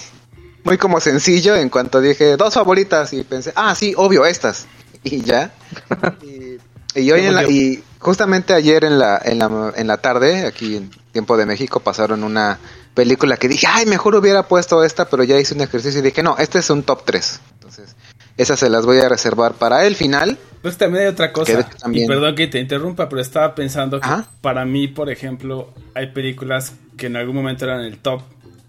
[0.64, 4.66] muy como sencillo en cuanto dije dos favoritas y pensé, ah, sí, obvio, estas.
[5.04, 5.54] Y ya.
[6.24, 6.58] y,
[7.00, 10.78] y hoy en la, y justamente ayer en la, en la, en la tarde, aquí
[10.78, 12.58] en Tiempo de México, pasaron una
[12.98, 16.24] película que dije, ay, mejor hubiera puesto esta, pero ya hice un ejercicio y dije,
[16.24, 17.40] no, este es un top 3.
[17.54, 17.96] Entonces,
[18.38, 20.40] esas se las voy a reservar para el final.
[20.64, 24.00] Pues también hay otra cosa, Que también- y perdón que te interrumpa, pero estaba pensando
[24.00, 24.28] que Ajá.
[24.42, 28.22] para mí, por ejemplo, hay películas que en algún momento eran el top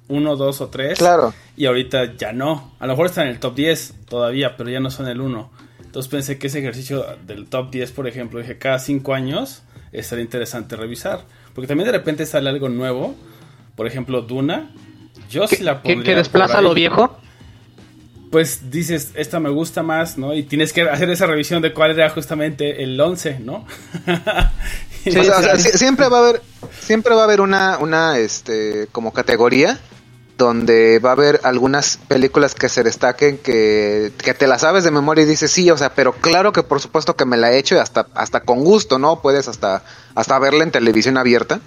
[0.09, 0.99] 1, 2 o 3.
[0.99, 1.33] Claro.
[1.57, 2.75] Y ahorita ya no.
[2.81, 5.51] A lo mejor están en el top 10 todavía, pero ya no son el 1.
[5.83, 10.23] Entonces pensé que ese ejercicio del top 10, por ejemplo, dije cada 5 años estaría
[10.23, 11.25] interesante revisar.
[11.55, 13.15] Porque también de repente sale algo nuevo.
[13.79, 14.71] Por ejemplo, Duna.
[15.31, 17.17] Yo sí la que, pondría que desplaza lo viejo.
[18.33, 20.35] Pues dices, esta me gusta más, ¿no?
[20.35, 23.65] Y tienes que hacer esa revisión de cuál era justamente el 11, ¿no?
[25.07, 26.43] O sea, o sea, si- siempre va a haber,
[26.81, 29.79] siempre va a haber una, una, este, como categoría
[30.37, 34.91] donde va a haber algunas películas que se destaquen que, que te las sabes de
[34.91, 37.59] memoria y dices sí, o sea, pero claro que por supuesto que me la he
[37.59, 39.23] hecho y hasta, hasta con gusto, ¿no?
[39.23, 39.83] Puedes hasta,
[40.15, 41.61] hasta verla en televisión abierta.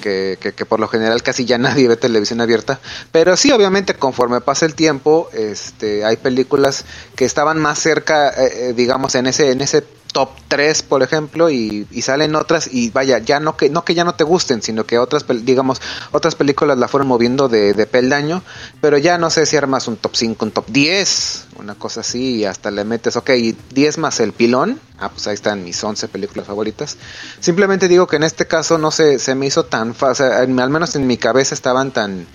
[0.00, 2.80] Que, que, que por lo general casi ya nadie ve televisión abierta.
[3.12, 6.84] Pero sí, obviamente, conforme pasa el tiempo, este, hay películas
[7.16, 11.50] que estaban más cerca, eh, eh, digamos, en ese, en ese top 3, por ejemplo,
[11.50, 14.84] y, salen otras, y vaya, ya no que, no que ya no te gusten, sino
[14.84, 15.80] que otras, digamos,
[16.12, 18.42] otras películas la fueron moviendo de, de peldaño,
[18.80, 22.36] pero ya no sé si armas un top 5, un top 10, una cosa así,
[22.36, 23.30] y hasta le metes, ok,
[23.72, 26.96] 10 más el pilón, ah, pues ahí están mis 11 películas favoritas.
[27.40, 30.94] Simplemente digo que en este caso no se, se me hizo tan fácil, al menos
[30.96, 32.26] en mi cabeza estaban tan,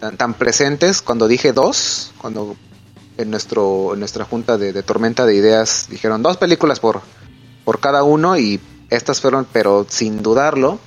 [0.00, 2.56] tan, tan presentes cuando dije dos, cuando
[3.16, 7.02] en nuestro en nuestra junta de, tormenta de ideas dijeron dos películas por
[7.64, 10.78] por cada uno y estas fueron pero sin dudarlo.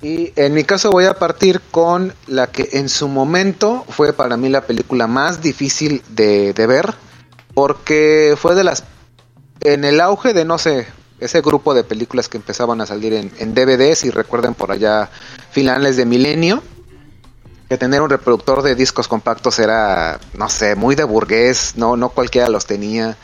[0.00, 4.36] Y en mi caso voy a partir con la que en su momento fue para
[4.36, 6.94] mí la película más difícil de, de ver
[7.52, 8.84] porque fue de las
[9.60, 10.86] en el auge de no sé
[11.18, 15.10] ese grupo de películas que empezaban a salir en, en DVD si recuerden por allá
[15.50, 16.62] finales de milenio
[17.68, 22.08] que tener un reproductor de discos compactos era, no sé, muy de burgués, no, no
[22.08, 23.16] cualquiera los tenía.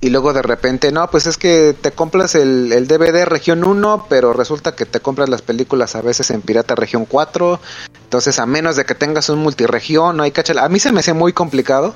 [0.00, 4.06] Y luego de repente, no, pues es que te compras el, el DVD región 1,
[4.08, 7.60] pero resulta que te compras las películas a veces en pirata región 4.
[8.04, 10.54] Entonces, a menos de que tengas un multiregión, no hay cacha.
[10.64, 11.94] A mí se me hacía muy complicado,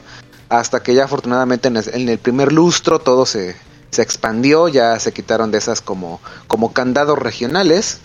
[0.48, 3.56] hasta que ya afortunadamente en el, en el primer lustro todo se,
[3.90, 7.98] se expandió, ya se quitaron de esas como, como candados regionales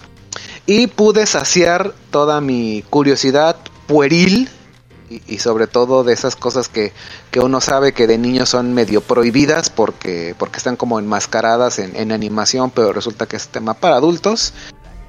[0.65, 4.49] y pude saciar toda mi curiosidad pueril
[5.09, 6.93] y, sobre todo de esas cosas que,
[7.31, 11.95] que uno sabe que de niños son medio prohibidas porque, porque están como enmascaradas en,
[11.95, 14.53] en animación, pero resulta que es tema para adultos.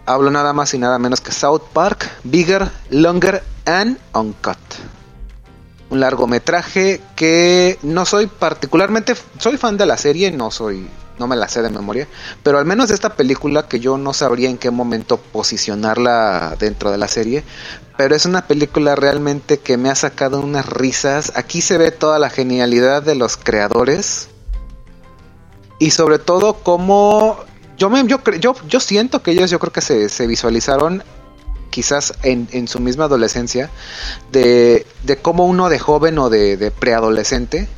[0.04, 4.58] Hablo nada más y nada menos que South Park, Bigger, Longer and Uncut.
[5.90, 11.36] un largometraje que no soy particularmente, soy fan de la serie, no soy, no me
[11.36, 12.08] la sé de memoria,
[12.42, 16.98] pero al menos esta película que yo no sabría en qué momento posicionarla dentro de
[16.98, 17.44] la serie,
[17.96, 21.32] pero es una película realmente que me ha sacado unas risas.
[21.36, 24.28] Aquí se ve toda la genialidad de los creadores
[25.78, 27.38] y sobre todo cómo
[27.76, 31.02] yo me yo, yo, yo siento que ellos yo creo que se, se visualizaron
[31.70, 33.70] quizás en, en su misma adolescencia
[34.30, 37.68] de, de cómo uno de joven o de, de preadolescente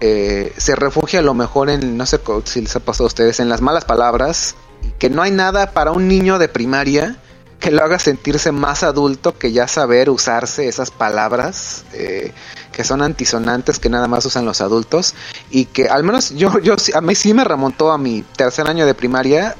[0.00, 3.40] eh, se refugia a lo mejor en, no sé si les ha pasado a ustedes,
[3.40, 4.54] en las malas palabras,
[4.98, 7.16] que no hay nada para un niño de primaria
[7.58, 12.32] que lo haga sentirse más adulto que ya saber usarse esas palabras eh,
[12.70, 15.14] que son antisonantes que nada más usan los adultos
[15.50, 18.86] y que al menos yo, yo a mí sí me remontó a mi tercer año
[18.86, 19.56] de primaria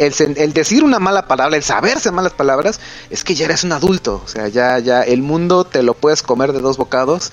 [0.00, 3.72] el, el decir una mala palabra, el saberse malas palabras, es que ya eres un
[3.72, 4.22] adulto.
[4.24, 7.32] O sea, ya, ya el mundo te lo puedes comer de dos bocados.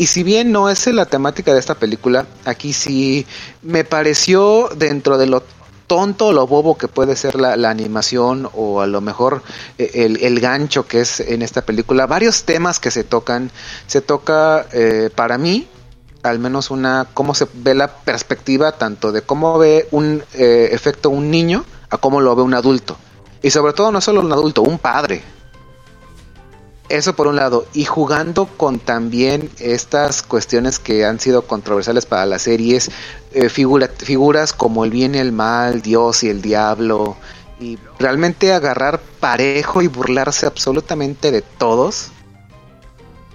[0.00, 3.26] Y si bien no es la temática de esta película, aquí sí
[3.60, 5.42] me pareció dentro de lo
[5.86, 9.42] tonto o lo bobo que puede ser la, animación o a lo mejor
[9.76, 13.50] eh, el, el gancho que es en esta película, varios temas que se tocan.
[13.86, 15.68] Se toca eh, para mí
[16.22, 21.10] al menos una cómo se ve la perspectiva tanto de cómo ve un eh, efecto
[21.10, 22.96] un niño a cómo lo ve un adulto
[23.42, 25.22] y sobre todo no solo un adulto un padre
[26.90, 32.26] eso por un lado y jugando con también estas cuestiones que han sido controversiales para
[32.26, 32.90] las series
[33.32, 37.16] eh, figura- figuras como el bien y el mal Dios y el diablo
[37.58, 42.10] y realmente agarrar parejo y burlarse absolutamente de todos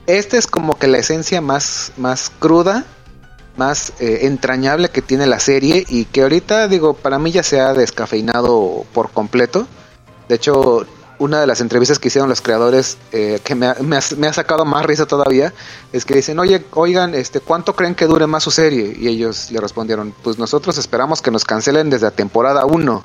[0.08, 2.86] esta es como que la esencia más, más cruda,
[3.58, 7.60] más eh, entrañable que tiene la serie y que ahorita, digo, para mí ya se
[7.60, 9.66] ha descafeinado por completo.
[10.30, 10.86] De hecho,
[11.20, 14.28] una de las entrevistas que hicieron los creadores eh, que me ha, me ha- me
[14.28, 15.54] ha sacado más risa todavía
[15.94, 18.96] es que dicen, oye, oigan, este, ¿cuánto creen que dure más su serie?
[19.00, 22.94] Y ellos le respondieron, pues nosotros esperamos que nos cancelen desde la temporada 1.
[22.96, 23.04] O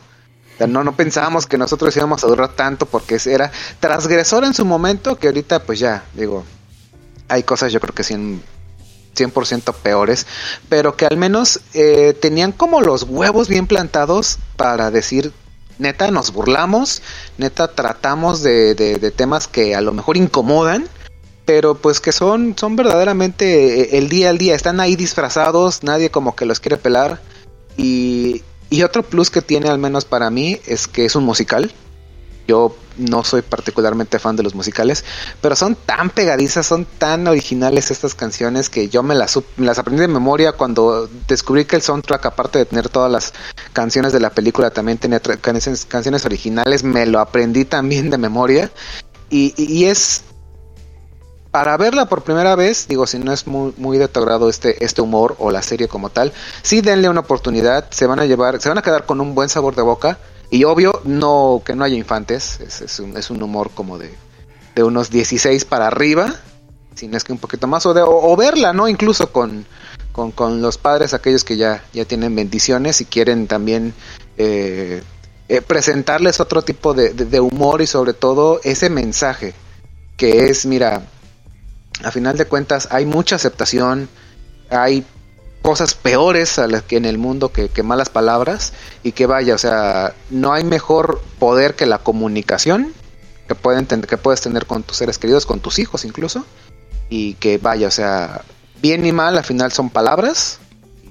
[0.59, 4.65] sea, no, no pensábamos que nosotros íbamos a durar tanto porque era transgresor en su
[4.65, 6.45] momento que ahorita pues ya, digo,
[7.29, 8.43] hay cosas yo creo que 100,
[9.17, 10.27] 100% peores,
[10.69, 15.33] pero que al menos eh, tenían como los huevos bien plantados para decir,
[15.81, 17.03] neta, nos burlamos,
[17.39, 20.87] neta, tratamos de, de- de temas que a lo mejor incomodan,
[21.45, 26.11] pero pues que son, son verdaderamente eh, el día al día, están ahí disfrazados, nadie
[26.11, 27.21] como que los quiere pelar.
[27.77, 31.73] Y, y otro plus que tiene al menos para mí es que es un musical.
[32.51, 35.05] Yo no soy particularmente fan de los musicales,
[35.41, 40.01] pero son tan pegadizas, son tan originales estas canciones que yo me las, las aprendí
[40.01, 43.33] de memoria cuando descubrí que el soundtrack, aparte de tener todas las
[43.73, 48.69] canciones de la película, también tenía canciones, canciones originales, me lo aprendí también de memoria.
[49.31, 50.25] Y es
[51.51, 54.85] para verla por primera vez, digo, si no es muy, muy de tu agrado este,
[54.85, 56.33] este humor o la serie como tal,
[56.63, 59.49] sí denle una oportunidad, se van a llevar, se van a quedar con un buen
[59.49, 60.19] sabor de boca.
[60.51, 64.13] Y obvio, no que no haya infantes, es, un, es un humor como de,
[64.75, 66.35] de unos 16 para arriba,
[66.95, 68.89] si no es que un poquito más, o, de, o, verla, ¿no?
[68.89, 69.65] Incluso con,
[70.13, 73.95] con, con los padres, aquellos que ya, ya tienen bendiciones y quieren también
[74.39, 75.03] eh,
[75.49, 79.55] eh, presentarles otro tipo de humor y sobre todo ese mensaje
[80.21, 81.03] que es, mira,
[82.05, 84.07] a final de cuentas hay mucha aceptación,
[84.69, 85.03] hay
[85.63, 89.59] cosas peores a las que en el mundo que, malas palabras y que vaya, o
[89.59, 92.93] sea, no hay mejor poder que la comunicación
[93.47, 96.45] que, pueden que puedes tener con tus seres queridos, con tus hijos incluso,
[97.09, 98.43] y que vaya, o sea,
[98.81, 100.61] bien y mal al final son palabras,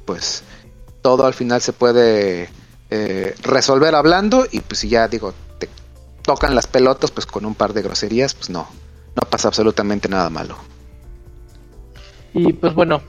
[0.05, 0.43] pues
[1.01, 2.49] todo al final se puede
[2.89, 5.69] eh, resolver hablando y pues si ya digo, te
[6.23, 8.67] tocan las pelotas pues con un par de groserías, pues no,
[9.15, 10.55] no pasa absolutamente nada malo.
[12.33, 13.01] Y pues bueno,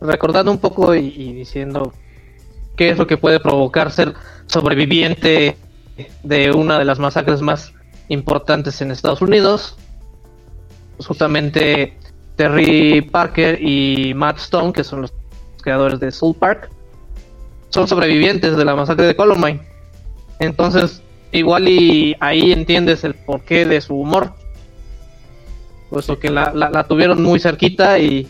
[0.00, 1.92] recordando un poco y, diciendo
[2.76, 4.14] qué es lo que puede provocar ser
[4.46, 5.56] sobreviviente
[6.22, 7.72] de una de las masacres más
[8.08, 9.76] importantes en Estados Unidos,
[10.98, 11.96] justamente
[12.36, 15.12] Terry Parker y Matt Stone, que son los
[15.60, 16.70] creadores de Soul Park,
[17.70, 19.60] son sobrevivientes de la masacre de Columbine.
[20.38, 24.32] Entonces, igual y ahí entiendes el porqué de su humor.
[25.90, 28.28] Puesto que la- la tuvieron muy cerquita y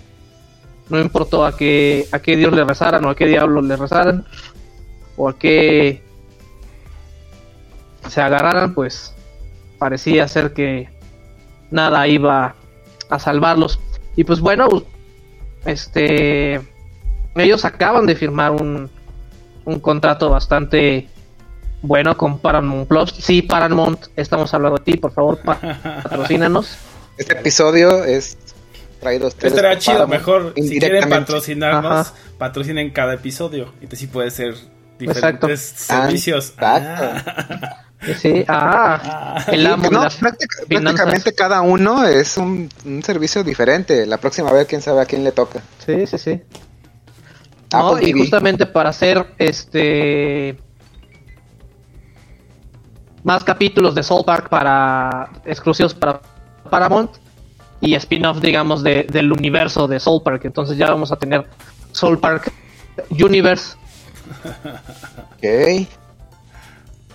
[0.91, 4.25] no importó a qué, a qué Dios le rezaran o a qué diablo le rezaran
[5.17, 6.03] o a qué
[8.09, 9.13] se agarraran, pues
[9.79, 10.89] parecía ser que
[11.71, 12.55] nada iba
[13.11, 13.79] a salvarlos.
[14.17, 14.69] Y pues bueno,
[15.65, 16.61] este
[17.35, 18.91] ellos acaban de firmar un,
[19.65, 21.09] un contrato bastante
[21.83, 23.11] bueno con Paramount Plus.
[23.11, 25.61] Sí, Paramount, estamos hablando de ti, por favor, pa-
[26.03, 26.77] patrocínanos.
[27.17, 28.39] Este episodio es
[29.01, 29.53] traído a ustedes.
[29.53, 32.15] Estaría por chido, mejor si quieren patrocinarnos, Ajá.
[32.39, 33.73] patrocinen cada episodio.
[33.81, 34.55] Y sí puede ser
[34.99, 36.51] diferentes Ah, servicios.
[36.51, 37.05] exacto.
[37.05, 37.85] Ah.
[38.21, 44.07] Sí, ah, el amo No, práctica- prácticamente cada uno es un, un servicio diferente.
[44.07, 45.61] La próxima vez, quién sabe a quién le toca.
[45.85, 46.41] Sí, sí, sí.
[47.73, 48.21] No, y TV.
[48.21, 50.59] justamente para hacer este
[53.25, 56.21] más capítulos de Soul Park para exclusivos para
[56.71, 57.11] Paramount
[57.81, 61.47] y spin-off digamos de- del universo de Soul Park entonces ya vamos a tener
[61.93, 62.53] Soul Park
[63.11, 63.77] Universe
[65.39, 65.87] Ok.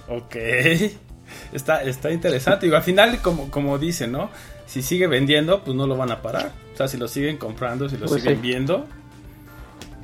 [0.10, 0.36] Ok.
[1.52, 2.66] Está, está interesante.
[2.66, 4.30] Digo, al final, como, como dicen, ¿no?
[4.66, 6.52] Si sigue vendiendo, pues no lo van a parar.
[6.74, 8.42] O sea, si lo siguen comprando, si lo Pues siguen sí.
[8.42, 8.86] viendo.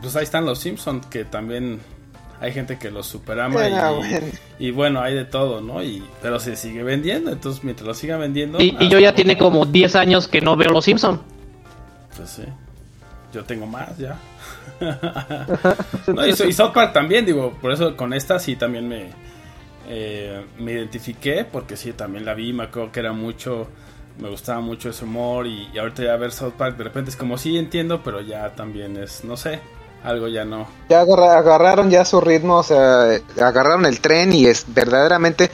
[0.01, 1.79] Pues ahí están los Simpsons, que también
[2.41, 3.59] hay gente que los superama.
[3.61, 4.27] Ah, y, bueno.
[4.59, 5.83] y bueno, hay de todo, ¿no?
[5.83, 7.31] Y, pero se sigue vendiendo.
[7.31, 8.61] Entonces, mientras lo siga vendiendo.
[8.61, 11.21] y, y ah, yo ya tiene como 10 años que no veo Los Simpson
[12.15, 12.43] Pues sí.
[13.33, 14.17] Yo tengo más ya.
[16.07, 19.09] no, y, so- y South Park también, digo, por eso con esta sí también me,
[19.87, 23.67] eh, me identifiqué, porque sí, también la vi, me acuerdo que era mucho,
[24.19, 27.15] me gustaba mucho ese humor y, y ahorita ya ver South Park de repente es
[27.17, 29.59] como sí entiendo, pero ya también es, no sé,
[30.03, 30.67] algo ya no.
[30.89, 35.51] Ya agarra- agarraron ya su ritmo, o sea, agarraron el tren y es verdaderamente...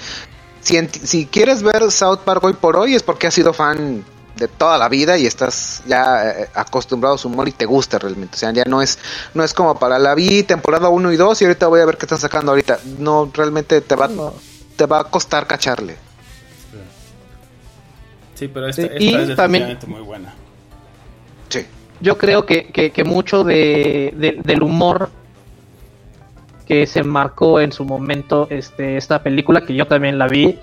[0.62, 4.04] Si, si quieres ver South Park hoy por hoy es porque has sido fan
[4.36, 8.00] de toda la vida y estás ya eh, acostumbrado a su humor y te gusta
[8.00, 8.36] realmente.
[8.36, 8.98] O sea, ya no es,
[9.36, 11.98] no es como para la vi temporada 1 y 2 y ahorita voy a ver
[11.98, 12.80] qué están sacando ahorita.
[12.98, 14.34] No, realmente te va, No.
[14.76, 15.98] te va a costar cacharle.
[18.34, 20.34] Sí, pero esta, Sí, esta y es también- muy buena.
[22.06, 25.10] Yo creo que, que, mucho de, de- del humor
[26.68, 30.60] que se marcó en su momento este, esta película, que yo también la vi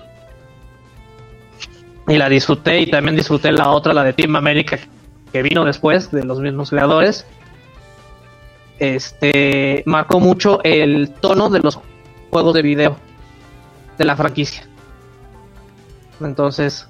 [2.07, 4.79] y la disfruté, y también disfruté la otra, la de Team America,
[5.33, 7.25] que vino después de los mismos creadores.
[8.79, 11.77] Este marcó mucho el tono de los
[12.31, 12.95] juegos de video
[13.97, 14.65] de la franquicia.
[16.21, 16.87] Entonces,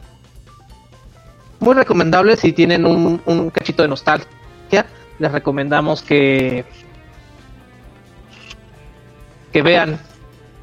[1.59, 4.29] muy recomendable si tienen un cachito de nostalgia.
[5.19, 6.65] Les recomendamos que
[9.51, 9.99] que vean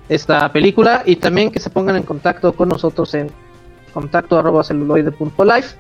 [0.09, 3.31] esta película y también que se pongan en contacto con nosotros en
[3.95, 5.77] contacto arroba celuloide.life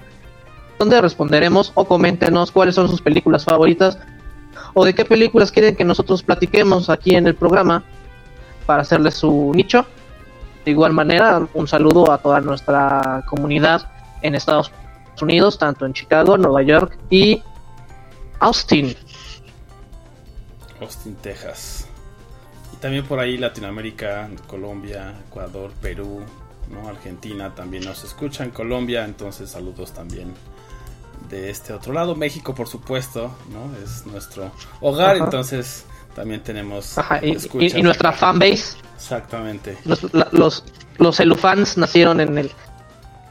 [0.79, 3.99] donde responderemos o coméntenos cuáles son sus películas favoritas
[4.73, 7.85] o de qué películas quieren que nosotros platiquemos aquí en el programa
[8.65, 9.85] para hacerles su nicho.
[10.65, 13.91] De igual manera, un saludo a toda nuestra comunidad
[14.23, 14.71] en Estados
[15.21, 17.43] Unidos, tanto en Chicago, Nueva York y
[18.41, 18.95] Austin.
[20.81, 21.87] Austin, Texas.
[22.73, 26.23] Y también por ahí Latinoamérica, Colombia, Ecuador, Perú,
[26.71, 26.89] ¿no?
[26.89, 30.33] Argentina también nos escuchan, Colombia, entonces saludos también
[31.29, 32.15] de este otro lado.
[32.15, 33.77] México, por supuesto, ¿no?
[33.85, 34.51] Es nuestro
[34.81, 35.25] hogar, Ajá.
[35.25, 39.77] entonces también tenemos Ajá, y, escuchas y- y nuestra fanbase, Exactamente.
[39.85, 40.65] los, la- los,
[40.99, 42.51] los celufans nacieron en, el,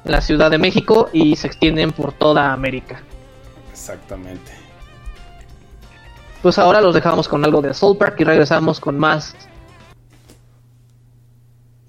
[0.06, 3.02] en la Ciudad de México y se extienden por toda América.
[3.72, 4.52] Exactamente.
[6.42, 9.36] Pues ahora los dejamos con algo de Soul Park y regresamos con más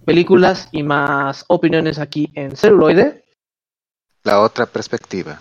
[0.04, 3.24] películas y más opiniones aquí en celuloide.
[4.24, 5.40] La otra perspectiva.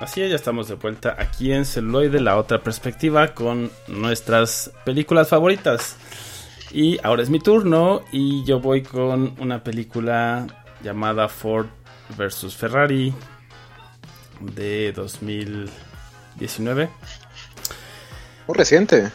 [0.00, 5.28] Así es, ya estamos de vuelta aquí en Celuloide, la otra perspectiva, con nuestras películas
[5.28, 5.96] favoritas.
[6.72, 10.46] Y ahora es mi turno y yo voy con una película
[10.82, 11.66] llamada Ford
[12.16, 12.54] vs.
[12.54, 13.12] Ferrari
[14.40, 16.88] de 2019.
[18.46, 19.10] Muy reciente.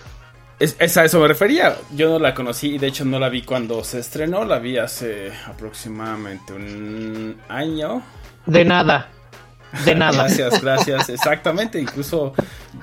[0.60, 1.76] Es, es a eso me refería.
[1.96, 4.46] Yo no la conocí y de hecho no la vi cuando se estrenó.
[4.46, 8.04] La vi hace aproximadamente un año.
[8.46, 9.10] De nada.
[9.86, 10.26] De nada.
[10.26, 11.10] Gracias, gracias.
[11.10, 11.80] Exactamente.
[11.80, 12.34] Incluso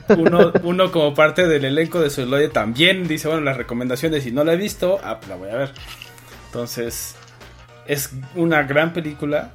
[0.09, 4.43] uno, uno como parte del elenco de Celuloide también dice, bueno, las recomendaciones, si no
[4.45, 5.73] la he visto, ah, pues la voy a ver.
[6.47, 7.15] Entonces,
[7.87, 9.53] es una gran película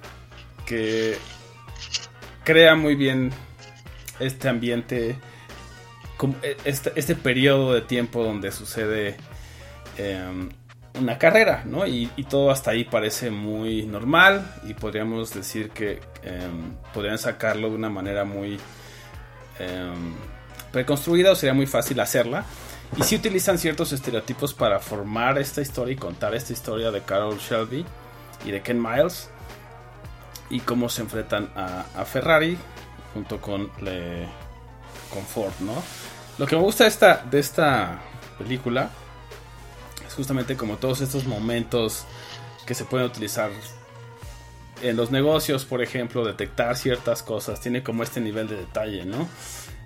[0.66, 1.18] que
[2.43, 3.32] crea muy bien
[4.20, 5.16] este ambiente,
[6.18, 9.18] como este, este periodo de tiempo donde sucede
[9.97, 10.49] eh,
[10.99, 11.86] una carrera, ¿no?
[11.86, 16.49] Y, todo hasta ahí parece muy normal y podríamos decir que eh,
[16.93, 18.57] podrían sacarlo de una manera muy
[19.59, 19.93] eh,
[20.72, 22.45] preconstruida o sería muy fácil hacerla.
[22.97, 27.38] Y si utilizan ciertos estereotipos para formar esta historia y contar esta historia de Carol
[27.38, 27.86] Shelby
[28.45, 29.30] y de Ken Miles
[30.50, 32.58] y cómo se enfrentan a, Ferrari
[33.14, 34.28] junto con, le,
[35.12, 35.74] con Ford, ¿no?
[36.38, 38.02] Lo que me gusta de esta, de esta
[38.38, 38.89] película
[40.06, 42.06] es justamente como todos estos momentos
[42.66, 43.52] que se pueden utilizar
[44.82, 49.28] en los negocios, por ejemplo, detectar ciertas cosas, tiene como este nivel de detalle, ¿no?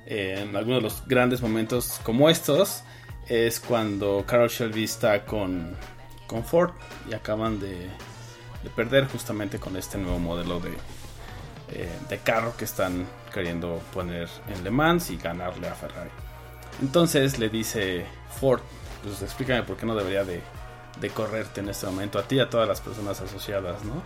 [0.05, 2.83] Eh, en algunos de los grandes momentos como estos
[3.27, 5.75] es cuando Carol Shelby está con,
[6.25, 6.71] con Ford
[7.07, 7.89] y acaban de,
[8.63, 10.71] de, perder justamente con este nuevo modelo de,
[11.69, 16.11] eh, de carro que están queriendo poner en Le Mans y ganarle a Ferrari.
[16.81, 18.05] Entonces le dice
[18.39, 18.61] Ford,
[19.03, 20.41] pues explícame por qué no debería de,
[20.99, 24.03] de, correrte en este momento, a ti y a todas las personas asociadas, ¿no?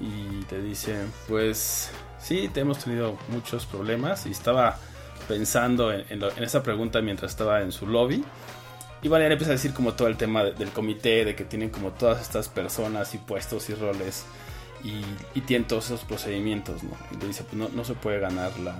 [0.00, 0.96] Y te dice,
[1.26, 1.90] pues
[2.20, 4.78] sí, te hemos tenido muchos problemas y estaba
[5.26, 8.24] pensando en, esa pregunta mientras estaba en su lobby.
[9.02, 11.70] Y le empieza a decir como todo el tema de, del comité, de que tienen
[11.70, 14.24] como todas estas personas y puestos y roles
[14.82, 15.02] y,
[15.38, 16.90] y tienen todos esos procedimientos, ¿no?
[17.12, 18.76] Y le dice, pues no, no se puede ganar la,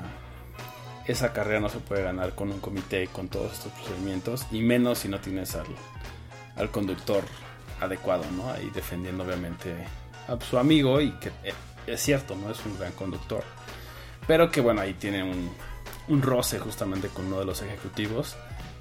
[1.08, 4.98] esa carrera no se puede ganar con un comité con todos estos procedimientos y menos
[4.98, 5.66] si no tienes al,
[6.56, 7.24] al conductor
[7.80, 8.50] adecuado, ¿no?
[8.50, 9.74] Ahí defendiendo obviamente
[10.28, 11.54] a su amigo y que eh,
[11.86, 12.50] es cierto, ¿no?
[12.50, 13.42] Es un gran conductor.
[14.26, 15.50] Pero que bueno, ahí tiene un,
[16.08, 18.36] un roce justamente con uno de los ejecutivos.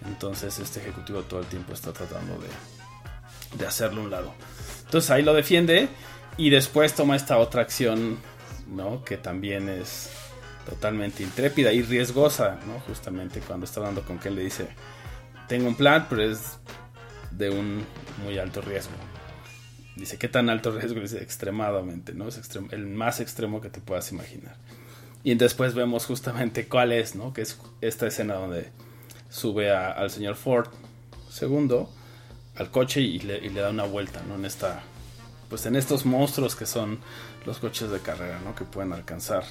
[0.05, 4.33] Entonces este ejecutivo todo el tiempo está tratando de, de hacerlo a un lado.
[4.85, 5.89] Entonces ahí lo defiende
[6.37, 8.17] y después toma esta otra acción,
[8.67, 9.03] ¿no?
[9.03, 10.09] Que también es
[10.67, 12.79] totalmente intrépida y riesgosa, ¿no?
[12.81, 14.67] Justamente cuando está hablando con que le dice,
[15.47, 16.57] tengo un plan, pero es
[17.31, 17.85] de un
[18.23, 18.93] muy alto riesgo.
[19.95, 20.99] Dice, ¿qué tan alto riesgo?
[20.99, 22.27] Dice, extremadamente, ¿no?
[22.27, 22.39] Es
[22.71, 24.57] el más extremo que te puedas imaginar.
[25.23, 27.33] Y después vemos justamente cuál es, ¿no?
[27.33, 28.69] Que es esta escena donde
[29.29, 30.69] sube al señor Ford
[31.29, 31.89] segundo
[32.57, 34.35] al coche y le, da una vuelta, ¿no?
[34.35, 34.81] En esta,
[35.49, 36.99] pues en estos monstruos que son
[37.45, 38.55] los coches de carrera, ¿no?
[38.55, 39.43] Que pueden alcanzar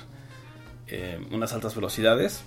[0.88, 2.42] eh, unas altas velocidades.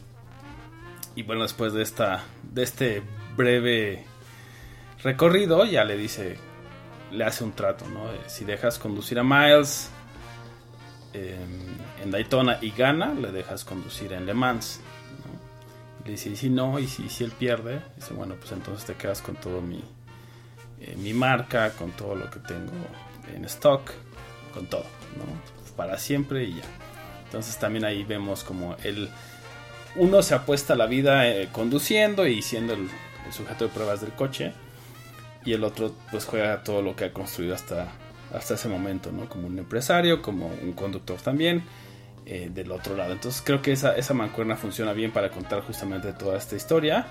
[1.15, 3.03] Y bueno, después de esta, de este
[3.35, 4.05] breve
[5.01, 6.37] recorrido, ya le dice,
[7.11, 8.01] le hace un trato, ¿no?
[8.27, 9.89] Si dejas conducir a Miles
[11.13, 11.37] eh,
[12.03, 14.81] en Daytona y gana, le dejas conducir en Le Mans.
[16.09, 19.21] Dice, y si no, y si, si él pierde, dice, bueno, pues entonces te quedas
[19.21, 19.83] con todo mi,
[20.81, 22.71] eh, mi marca, con todo lo que tengo
[23.35, 23.91] en stock,
[24.53, 24.85] con todo,
[25.17, 25.75] ¿no?
[25.75, 26.63] Para siempre y ya.
[27.25, 29.09] Entonces también ahí vemos como el
[29.95, 32.89] uno se apuesta la vida eh, conduciendo y siendo el,
[33.25, 34.53] el, sujeto de pruebas del coche
[35.45, 37.87] y el otro pues juega todo lo que ha construido hasta,
[38.33, 39.27] hasta ese momento, ¿no?
[39.27, 41.63] Como un empresario, como un conductor también
[42.31, 43.11] eh, del otro lado.
[43.11, 47.07] Entonces creo que esa, esa mancuerna funciona bien para contar justamente toda esta historia.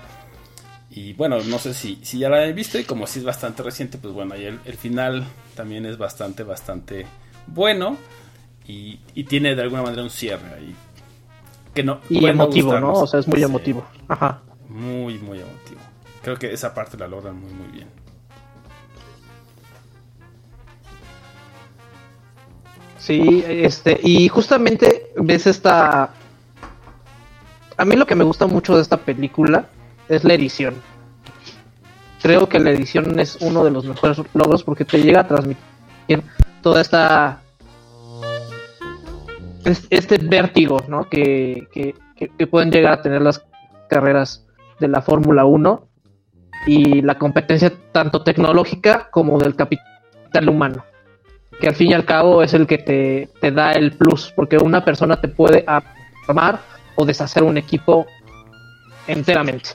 [0.89, 3.61] Y bueno, no sé si, si ya la han visto y como si es bastante
[3.61, 7.05] reciente, pues bueno, ahí el, el final también es bastante, bastante
[7.47, 7.97] bueno.
[8.65, 10.73] Y, y, tiene de alguna manera un cierre ahí.
[11.73, 12.93] Que no, y emotivo, ¿no?
[12.93, 13.85] O sea, es muy sí, emotivo.
[14.07, 14.41] Ajá.
[14.69, 15.81] Muy, muy emotivo.
[16.21, 17.89] Creo que esa parte la logran muy, muy bien.
[22.99, 26.09] Sí, este, y justamente ves esta...
[27.77, 29.65] A mí lo que me gusta mucho de esta película
[30.09, 30.75] es la edición.
[32.21, 36.23] Creo que la edición es uno de los mejores logros porque te llega a transmitir
[36.61, 37.41] toda esta
[39.63, 41.05] es- este vértigo, ¿no?
[41.09, 41.95] Que- que-
[42.37, 43.45] que pueden llegar a tener las
[43.89, 44.45] carreras
[44.81, 45.87] de la Fórmula 1
[46.67, 50.83] y la competencia tanto tecnológica como del capital humano,
[51.59, 54.57] que al fin y al cabo es el que te, te da el plus, porque
[54.57, 55.65] una persona te puede
[56.27, 56.61] armar
[56.95, 58.05] o deshacer un equipo
[59.07, 59.71] enteramente.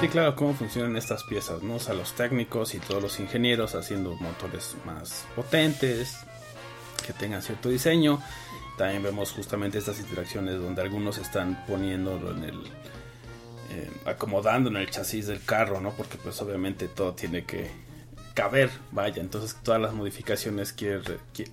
[0.00, 1.76] Sí, claro, cómo funcionan estas piezas, ¿no?
[1.76, 6.18] O sea, los técnicos y todos los ingenieros haciendo motores más potentes,
[7.06, 8.20] que tengan cierto diseño.
[8.76, 12.60] También vemos justamente estas interacciones donde algunos están poniéndolo en el...
[13.70, 15.90] eh, acomodando en el chasis del carro, ¿no?
[15.92, 17.70] Porque pues obviamente todo tiene que
[18.34, 19.22] caber, vaya.
[19.22, 20.74] Entonces todas las modificaciones,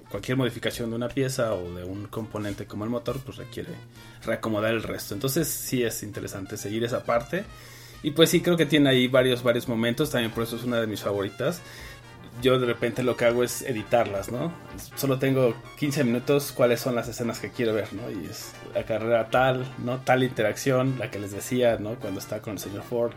[0.09, 3.69] cualquier modificación de una pieza o de un componente como el motor, pues requiere
[4.25, 5.13] reacomodar el resto.
[5.13, 7.45] Entonces sí es interesante seguir esa parte.
[8.03, 10.09] Y pues sí, creo que tiene ahí varios, varios momentos.
[10.09, 11.61] También por eso es una de mis favoritas.
[12.41, 14.51] Yo de repente lo que hago es editarlas, ¿no?
[14.95, 18.09] Solo tengo 15 minutos cuáles son las escenas que quiero ver, ¿no?
[18.09, 19.99] Y es la carrera tal, ¿no?
[19.99, 21.95] Tal interacción, la que les decía, ¿no?
[21.95, 23.11] Cuando está con el señor Ford.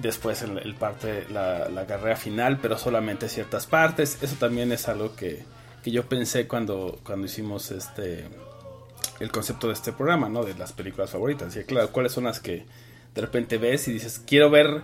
[0.00, 4.18] Después el, el parte, la, la carrera final, pero solamente ciertas partes.
[4.22, 5.44] Eso también es algo que,
[5.82, 8.28] que yo pensé cuando, cuando hicimos este
[9.20, 10.44] el concepto de este programa, ¿no?
[10.44, 11.56] De las películas favoritas.
[11.56, 12.66] Y claro, cuáles son las que
[13.14, 14.82] de repente ves y dices, quiero ver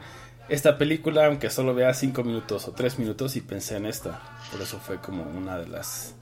[0.49, 4.21] esta película, aunque solo vea 5 minutos o 3 minutos, y pensé en esta.
[4.51, 6.15] Por eso fue como una de las...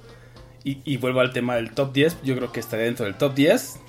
[0.63, 3.35] Y, y vuelvo al tema del top 10, yo creo que estaría dentro del top
[3.35, 3.81] 10,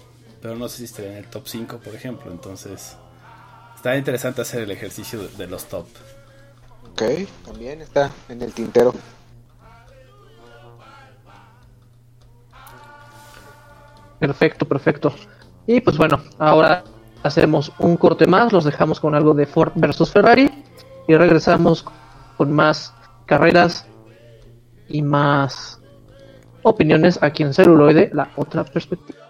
[0.41, 2.31] pero no sé si estaría en el top 5, por ejemplo.
[2.31, 2.95] Entonces,
[3.81, 5.87] está interesante hacer el ejercicio de, los top.
[6.91, 7.01] Ok,
[7.43, 8.93] también está en el tintero.
[14.19, 15.11] Perfecto, perfecto.
[15.65, 16.83] Y pues bueno, ahora
[17.23, 20.63] hacemos un corte más, los dejamos con algo de Ford versus Ferrari
[21.07, 21.83] y regresamos
[22.37, 22.93] con más
[23.25, 23.87] carreras
[24.89, 25.81] y más
[26.61, 29.25] opiniones aquí en celuloide, la otra perspectiva.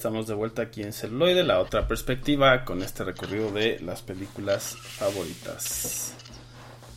[0.00, 4.74] Estamos de vuelta aquí en Celuloide, la otra perspectiva, con este recorrido de las películas
[4.80, 6.14] favoritas.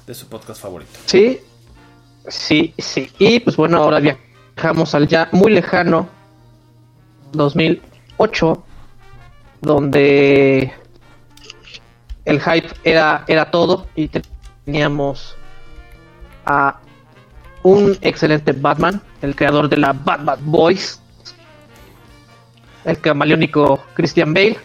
[0.08, 0.94] De su podcast favorito.
[1.08, 1.38] Sí,
[2.30, 3.12] sí, sí.
[3.20, 6.08] Y pues bueno, ahora viajamos al ya muy lejano
[7.34, 8.64] 2008,
[9.60, 10.72] donde
[12.24, 14.10] el hype era, era todo y
[14.66, 15.36] teníamos
[16.46, 16.80] a
[17.64, 21.03] un excelente Batman, el creador de la Bat Bat Boys,
[22.86, 24.58] el camaleónico Christian Bale,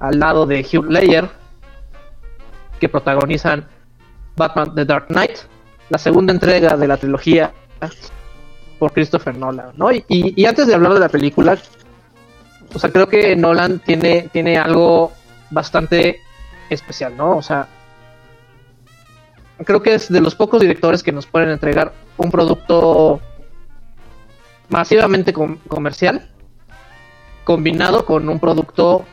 [0.00, 1.28] al lado de Hugh Ledger,
[2.80, 3.66] que protagonizan
[4.36, 5.38] Batman The Dark Knight,
[5.88, 7.52] la segunda entrega de la trilogía
[8.78, 9.90] por Christopher Nolan, ¿no?
[9.92, 11.56] Y, y- antes de hablar de la película,
[12.74, 15.12] o sea, creo que Nolan tiene, tiene algo
[15.50, 16.20] bastante
[16.68, 17.36] especial, ¿no?
[17.38, 17.68] O sea,
[19.64, 23.20] creo que es de los pocos directores que nos pueden entregar un producto
[24.68, 26.28] masivamente com- comercial
[27.46, 29.04] combinado con un producto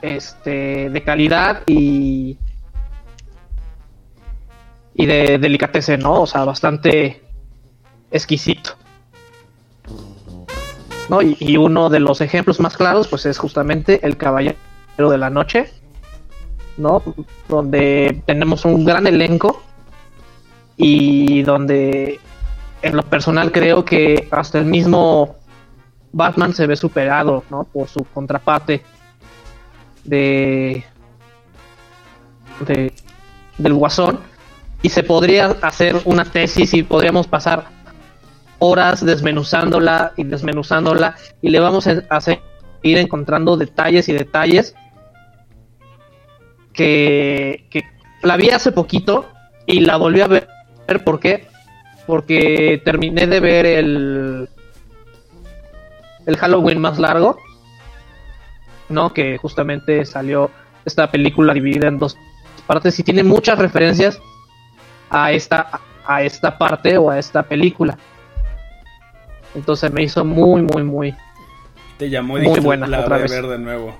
[0.00, 2.38] este de calidad y
[4.94, 6.22] y de delicatese, ¿no?
[6.22, 7.22] O sea, bastante
[8.10, 8.70] exquisito.
[11.08, 11.20] ¿No?
[11.20, 14.56] Y, y uno de los ejemplos más claros, pues es justamente El Caballero
[14.96, 15.70] de la Noche,
[16.76, 17.02] ¿no?
[17.48, 19.60] Donde tenemos un gran elenco
[20.76, 22.20] y donde
[22.82, 25.36] en lo personal creo que hasta el mismo
[26.16, 27.64] Batman se ve superado, ¿no?
[27.64, 28.82] Por su contraparte
[30.02, 30.82] de,
[32.60, 32.92] de
[33.58, 34.20] del Guasón
[34.80, 37.66] y se podría hacer una tesis y podríamos pasar
[38.58, 42.20] horas desmenuzándola y desmenuzándola y le vamos a
[42.82, 44.74] ir encontrando detalles y detalles
[46.72, 47.84] que, que
[48.22, 49.26] la vi hace poquito
[49.66, 50.48] y la volví a ver.
[51.04, 51.46] ¿Por qué?
[52.06, 54.48] Porque terminé de ver el,
[56.26, 57.38] el Halloween más largo,
[58.88, 59.12] ¿no?
[59.12, 60.50] Que justamente salió
[60.84, 62.16] esta película dividida en dos
[62.66, 64.20] partes y tiene muchas referencias
[65.10, 67.96] a esta, a esta parte o a esta película.
[69.54, 71.14] Entonces me hizo muy, muy, muy.
[71.96, 73.30] Te llamó y Muy buena, la otra voy a vez.
[73.32, 73.96] ver de nuevo.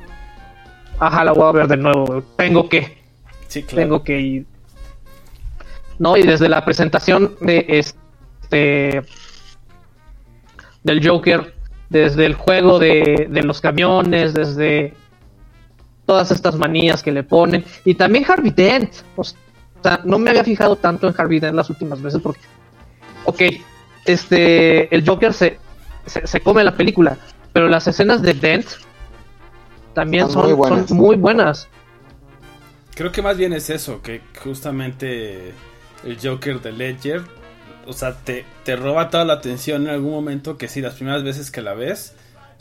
[0.98, 2.22] Ajá, la voy a ver de nuevo.
[2.36, 3.02] Tengo que.
[3.48, 3.82] Sí, claro.
[3.82, 4.46] tengo que ir.
[5.98, 9.02] No, y desde la presentación de este
[10.82, 11.55] del Joker,
[11.88, 14.94] desde el juego de, de los camiones, desde
[16.04, 18.92] todas estas manías que le ponen, y también Harvey Dent.
[19.16, 22.40] O sea, no me había fijado tanto en Harvey Dent las últimas veces porque,
[23.24, 23.42] ok,
[24.04, 25.58] este, el Joker se,
[26.06, 27.16] se, se come la película,
[27.52, 28.66] pero las escenas de Dent
[29.94, 30.90] también Son son, muy son buenas.
[30.92, 31.68] muy buenas.
[32.94, 35.52] Creo que más bien es eso, que justamente
[36.04, 37.22] el Joker de Ledger,
[37.86, 41.22] o sea, te, te roba toda la atención en algún momento que si las primeras
[41.22, 42.14] veces que la ves,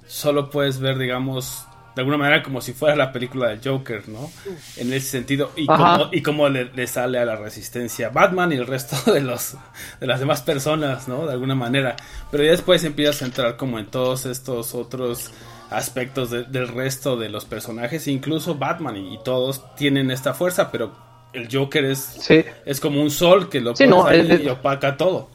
[0.08, 1.66] solo puedes ver, digamos,
[1.96, 4.30] de alguna manera como si fuera la película del Joker, ¿no?
[4.78, 5.98] En ese sentido, y Ajá.
[5.98, 9.56] cómo, y cómo le, le sale a la resistencia Batman y el resto de los
[10.00, 11.26] de las demás personas, ¿no?
[11.26, 11.96] De alguna manera.
[12.32, 15.32] Pero ya después empiezas a entrar como en todos estos otros
[15.70, 20.72] aspectos de- del resto de los personajes, incluso Batman y, y todos tienen esta fuerza,
[20.72, 20.94] pero
[21.36, 22.44] el Joker es, Sí.
[22.66, 25.30] es como un sol que lo Sí, pones no, ahí el- y opaca todo.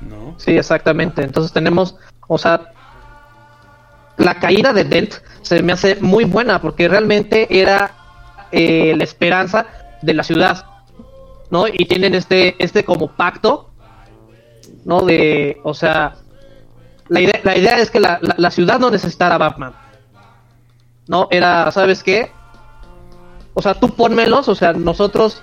[0.00, 0.34] ¿No?
[0.38, 1.22] Sí, exactamente.
[1.22, 1.96] Entonces tenemos,
[2.28, 2.72] o sea,
[4.16, 7.92] la caída de Dent se me hace muy buena porque realmente era
[8.52, 9.66] eh, la esperanza
[10.02, 10.64] de la ciudad,
[11.50, 11.66] ¿no?
[11.68, 13.70] Y tienen este, este como pacto,
[14.84, 15.02] ¿no?
[15.02, 16.14] De, o sea,
[17.08, 19.74] la idea, la idea es que la, la- la ciudad no necesitara a Batman,
[21.08, 21.28] ¿no?
[21.30, 22.30] Era, ¿sabes qué?
[23.58, 25.40] O sea, tú pónmelos, o sea, nosotros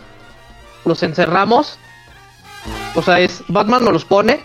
[0.86, 1.78] los encerramos
[2.96, 4.42] o sea, es Batman nos los pone.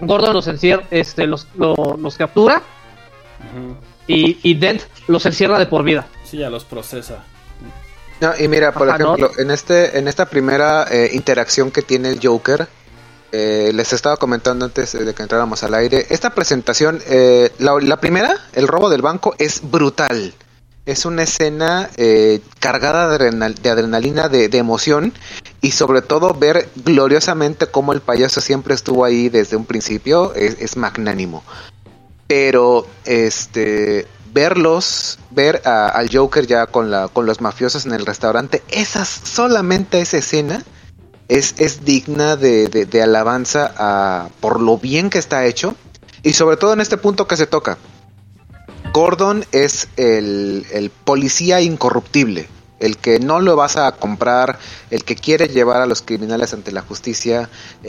[0.00, 2.60] Gordon los encierra, este, los, lo- los captura
[4.08, 6.06] y, y Dent los encierra de por vida.
[6.24, 7.22] Sí, ya los procesa.
[8.20, 9.14] No, y mira, por Ajá, ¿no?
[9.14, 12.66] ejemplo, en este, en esta primera eh, interacción que tiene el Joker,
[13.30, 17.98] eh, les estaba comentando antes de que entráramos al aire, esta presentación, eh, la, la
[18.00, 20.34] primera, el robo del banco, es brutal.
[20.84, 25.12] Es una escena eh, cargada de, de adrenalina, de, emoción,
[25.60, 30.76] y sobre todo ver gloriosamente cómo el payaso siempre estuvo ahí desde un principio, es,
[30.76, 31.44] magnánimo.
[32.26, 38.04] Pero, este, verlos, ver a- al Joker ya con, la, con los mafiosos en el
[38.04, 40.64] restaurante, esas, solamente esa escena
[41.28, 41.54] es,
[41.84, 45.76] digna de, de- de alabanza a, por lo bien que está hecho
[46.24, 47.78] y sobre todo en este punto que se toca.
[48.92, 52.46] Gordon es el, el policía incorruptible,
[52.78, 54.58] el que no lo vas a comprar,
[54.90, 57.48] el que quiere llevar a los criminales ante la justicia.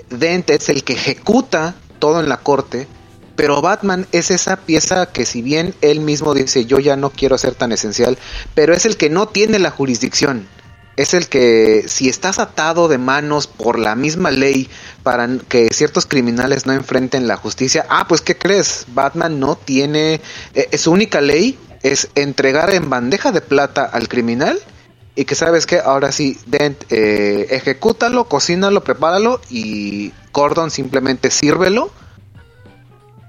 [0.09, 2.87] Dent es el que ejecuta todo en la corte,
[3.35, 7.37] pero Batman es esa pieza que si bien él mismo dice yo ya no quiero
[7.37, 8.17] ser tan esencial,
[8.53, 10.47] pero es el que no tiene la jurisdicción.
[10.95, 14.69] Es el que si estás atado de manos por la misma ley
[15.01, 18.85] para que ciertos criminales no enfrenten la justicia, ah, pues ¿qué crees?
[18.89, 20.21] Batman no tiene...
[20.53, 24.59] eh, su única ley es entregar en bandeja de plata al criminal
[25.15, 31.91] y que sabes que ahora sí, Dent, eh, ejecútalo, cocínalo, prepáralo y Gordon simplemente sírvelo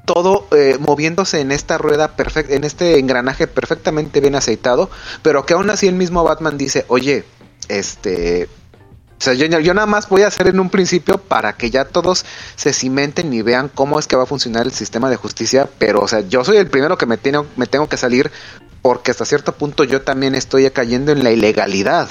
[0.04, 4.90] todo eh, moviéndose en esta rueda perfecta, en este engranaje perfectamente bien aceitado,
[5.22, 7.24] pero que aún así el mismo Batman dice, oye,
[7.68, 8.48] este,
[9.18, 12.24] O sea, yo, nada más voy a hacer en un principio para que ya todos
[12.56, 16.00] se cimenten y vean cómo es que va a funcionar el sistema de justicia, pero
[16.00, 18.30] o sea, yo soy el primero que me, tiene, me tengo que salir
[18.82, 22.08] porque hasta cierto punto yo también estoy cayendo en la ilegalidad.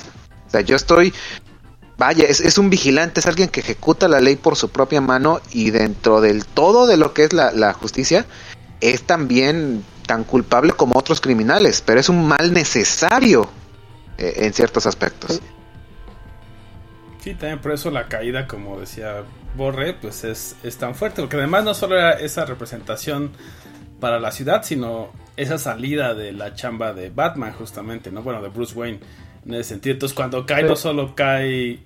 [0.48, 1.14] O sea, yo estoy
[1.98, 5.40] vaya, es, es, un vigilante, es alguien que ejecuta la ley por su propia mano
[5.52, 8.26] y dentro del todo de lo que es la, la, justicia,
[8.82, 13.50] es también tan culpable como otros criminales, pero es un mal necesario
[14.30, 15.42] eh, en ciertos aspectos.
[17.24, 19.24] Sí, también por eso la caída, como decía
[19.56, 23.32] Borre, pues es, es tan fuerte, porque además no solo era esa representación
[24.00, 28.22] para la ciudad, sino esa salida de la chamba de Batman, justamente, ¿no?
[28.24, 29.00] Bueno, de Bruce Wayne
[29.46, 29.94] en ese sentido.
[29.94, 31.80] Entonces, cuando cae, no solo cae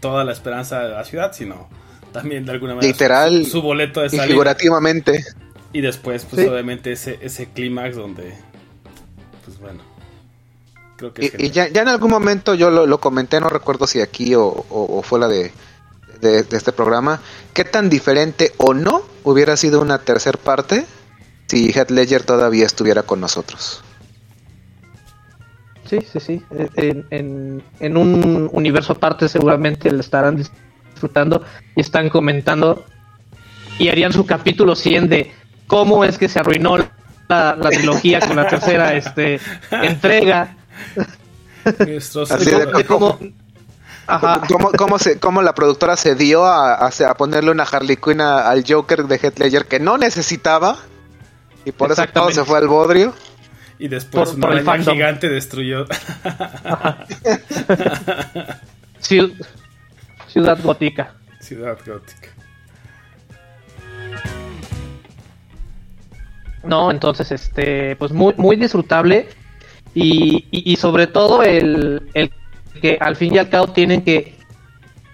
[0.00, 1.68] toda la esperanza de la ciudad, sino
[2.12, 4.26] también de alguna manera literal su, su boleto de salida.
[4.26, 5.24] Y figurativamente.
[5.72, 6.48] Y después, pues, sí.
[6.48, 8.34] obviamente, ese, ese clímax donde,
[9.44, 9.95] pues bueno.
[10.96, 13.86] Creo que y, y ya, ya, en algún momento yo lo, lo, comenté, no recuerdo
[13.86, 15.52] si aquí o, o, o fuera de,
[16.20, 17.20] de, de, este programa,
[17.52, 20.86] qué tan diferente o no hubiera sido una tercera parte
[21.46, 23.82] si Heath Ledger todavía estuviera con nosotros.
[25.88, 26.42] Sí, sí, sí.
[26.74, 30.36] En, en, en, un universo aparte seguramente lo estarán
[30.94, 31.44] disfrutando
[31.76, 32.84] y están comentando
[33.78, 35.32] y harían su capítulo 100 de
[35.68, 36.86] cómo es que se arruinó la,
[37.28, 39.38] la trilogía con la tercera este,
[39.70, 40.55] entrega.
[42.30, 43.18] Así de cómo,
[44.48, 48.20] cómo, cómo, se, cómo la productora se dio a, a, a ponerle una Harley Quinn
[48.20, 50.78] a, al Joker de Heath Ledger que no necesitaba
[51.64, 53.12] y por eso todo se fue al bodrio.
[53.78, 55.84] Y después por, una gigante destruyó.
[59.00, 59.28] Ciudad,
[60.28, 61.14] ciudad gótica.
[61.40, 62.28] Ciudad gótica.
[66.64, 69.28] No, entonces, este, pues muy, muy disfrutable.
[69.98, 72.30] Y, y, y sobre todo el, el,
[72.82, 74.36] que al fin y al cabo tienen que,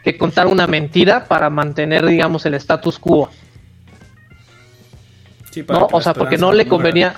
[0.03, 3.31] que contar una mentira para mantener, digamos, el status quo.
[5.53, 7.15] Sí, no, o sea, porque no le convenía.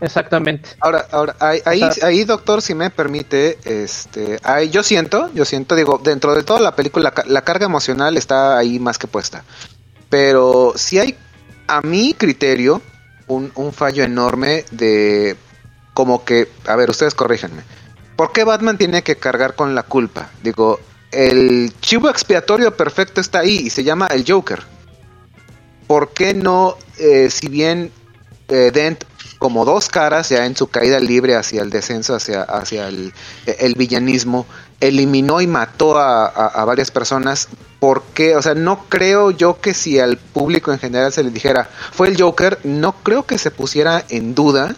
[0.00, 0.70] Exactamente.
[0.80, 5.74] Ahora, ahora, ahí, ahí, ahí, doctor, si me permite, este, ahí yo siento, yo siento,
[5.74, 9.44] digo, dentro de toda la película, la, la carga emocional está ahí más que puesta.
[10.08, 11.14] Pero si hay,
[11.66, 12.80] a mi criterio,
[13.26, 15.36] un, un, fallo enorme de,
[15.98, 17.62] como que, a ver, ustedes corríjanme.
[18.14, 20.30] ¿Por qué Batman tiene que cargar con la culpa?
[20.44, 20.78] Digo,
[21.10, 24.62] el chivo expiatorio perfecto está ahí y se llama el Joker.
[25.88, 27.90] ¿Por qué no, eh, si bien
[28.46, 29.02] eh, Dent
[29.40, 33.12] como dos caras ya en su caída libre hacia el descenso, hacia, hacia el,
[33.46, 34.46] el villanismo,
[34.78, 37.48] eliminó y mató a, a, a, varias personas.
[37.80, 41.68] porque O sea, no creo yo que si al público en general se le dijera
[41.90, 44.76] fue el Joker, no creo que se pusiera en duda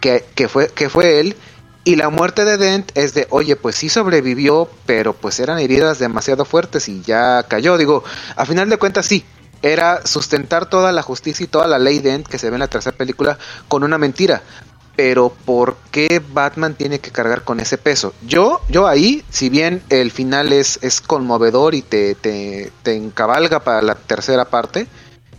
[0.00, 1.36] que, fue, que fue él.
[1.84, 5.98] Y la muerte de Dent es de, oye, pues sí sobrevivió, pero pues eran heridas
[5.98, 7.78] demasiado fuertes y ya cayó.
[7.78, 8.04] Digo,
[8.36, 9.24] a final de cuentas sí,
[9.62, 12.68] era sustentar toda la justicia y toda la ley Dent que se ve en la
[12.68, 13.38] tercera película
[13.68, 14.42] con una mentira.
[14.96, 18.12] Pero ¿por qué Batman tiene que cargar con ese peso?
[18.26, 23.60] Yo, yo ahí, si bien el final es, es conmovedor y te, te, te encabalga
[23.60, 24.88] para la tercera parte,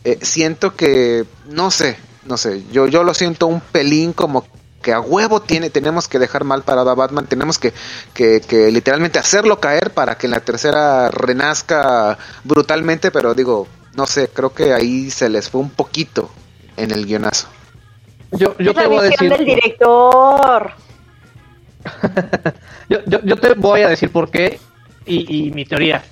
[0.06, 4.46] eh, siento que, no sé, no sé, yo, yo lo siento un pelín como
[4.82, 7.74] que a huevo tiene, tenemos que dejar mal parado a Batman, tenemos que,
[8.14, 14.30] que, que literalmente hacerlo caer para que la tercera renazca brutalmente, pero digo, no sé,
[14.30, 16.30] creo que ahí se les fue un poquito
[16.78, 17.48] en el guionazo.
[18.32, 19.30] Yo, yo te voy a decir.
[19.30, 20.72] del director.
[22.90, 24.60] yo, yo, yo, te voy a decir por qué
[25.06, 26.04] y, y, mi teoría.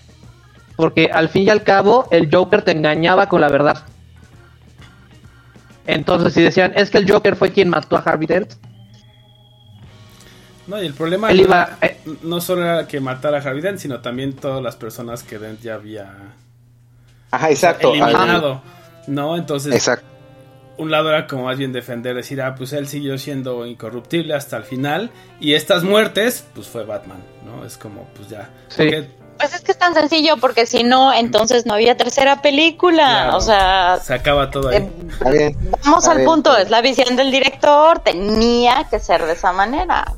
[0.76, 3.84] Porque al fin y al cabo, el Joker te engañaba con la verdad.
[5.88, 8.54] Entonces, si decían, es que el Joker fue quien mató a Harvey Dent.
[10.68, 13.80] No, y el problema Él iba, eh, no solo era que matara a Harvey Dent,
[13.80, 16.14] sino también todas las personas que Dent ya había
[17.32, 17.94] Ajá, exacto.
[17.94, 18.52] eliminado.
[18.52, 18.64] Ajá.
[19.08, 19.38] ¿No?
[19.38, 20.06] Entonces, exacto.
[20.78, 24.58] un lado era como más bien defender, decir, ah, pues él siguió siendo incorruptible hasta
[24.58, 25.10] el final.
[25.40, 27.66] Y estas muertes, pues fue Batman, ¿no?
[27.66, 28.50] Es como, pues ya.
[28.68, 28.84] Sí.
[28.84, 29.08] Porque,
[29.38, 33.04] pues es que es tan sencillo, porque si no, entonces no había tercera película.
[33.24, 34.00] Claro, o sea.
[34.04, 34.88] Se acaba todo ahí.
[35.10, 36.30] Está bien, Vamos está al bien.
[36.30, 40.14] punto, es la visión del director, tenía que ser de esa manera.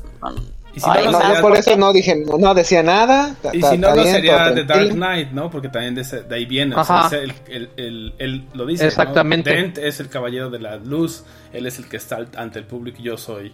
[0.72, 3.34] Y si Ay, no, No, yo por eso no dije, no, no decía nada.
[3.42, 4.90] ta- Y si no, no bien, sería The Dark.
[4.90, 5.50] Knight, ¿no?
[5.50, 6.76] Porque también de, ese- de ahí viene.
[6.76, 7.08] o Ajá.
[7.08, 8.84] sea, el, el, el- él lo dice.
[8.84, 8.88] ¿no?
[8.88, 9.50] Exactamente.
[9.50, 11.24] Dent es el caballero de la luz.
[11.52, 13.52] Él es el que está al- ante el público y yo soy.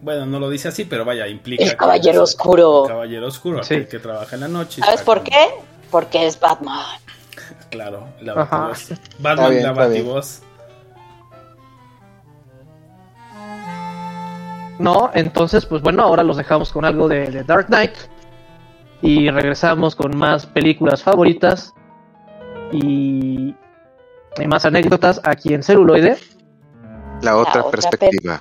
[0.00, 1.64] Bueno, no lo dice así, pero vaya, implica.
[1.64, 2.84] El caballero es, oscuro.
[2.84, 3.86] El caballero oscuro, sí.
[3.86, 4.82] que trabaja en la noche.
[4.82, 5.48] ¿Sabes por qué?
[5.90, 6.84] Porque es Batman.
[7.70, 8.34] claro, la.
[9.18, 10.42] Batman, bien, la bativoz.
[14.78, 17.94] No, entonces, pues bueno, ahora los dejamos con algo de, Dark Knight.
[19.02, 21.72] Y regresamos con más películas favoritas.
[22.72, 23.54] Y,
[24.46, 26.18] más anécdotas aquí en celuloide.
[27.22, 28.38] La otra, la otra perspectiva.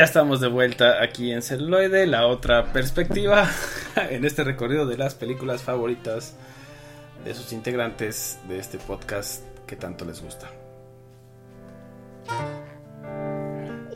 [0.00, 3.46] ya estamos de vuelta aquí en Celuloide, la otra perspectiva
[3.96, 6.32] en este recorrido de las películas favoritas
[7.22, 10.48] de sus integrantes de este podcast que tanto les gusta.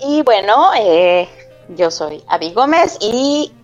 [0.06, 1.26] Y bueno, eh,
[1.70, 3.54] yo soy Abby Gómez y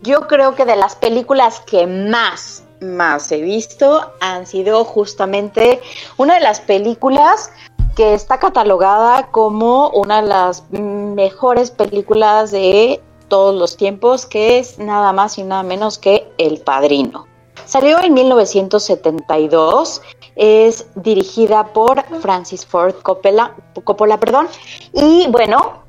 [0.00, 5.82] yo creo que de las películas que más, más he visto han sido justamente
[6.16, 7.50] una de las películas
[7.94, 14.78] que está catalogada como una de las mejores películas de todos los tiempos, que es
[14.78, 17.26] nada más y nada menos que El Padrino.
[17.64, 20.02] Salió en 1972,
[20.36, 24.48] es dirigida por Francis Ford Coppola, Coppola perdón,
[24.92, 25.84] y bueno,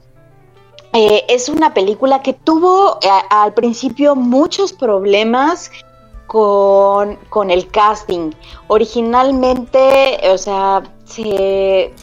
[0.93, 5.69] eh, es una película que tuvo eh, al principio muchos problemas
[6.27, 8.31] con, con el casting.
[8.67, 11.93] Originalmente, o sea, se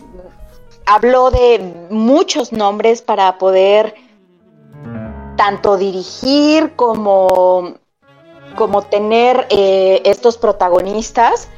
[0.86, 3.94] habló de muchos nombres para poder
[5.36, 7.74] tanto dirigir como,
[8.57, 11.48] como tener eh, estos protagonistas.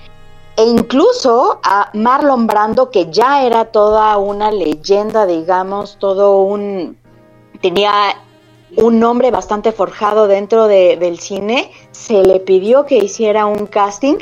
[0.57, 6.97] E incluso a Marlon Brando, que ya era toda una leyenda, digamos, todo un...
[7.61, 7.93] tenía
[8.77, 14.17] un nombre bastante forjado dentro de- del cine, se le pidió que hiciera un casting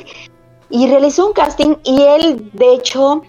[0.72, 3.22] y realizó un casting y él, de hecho,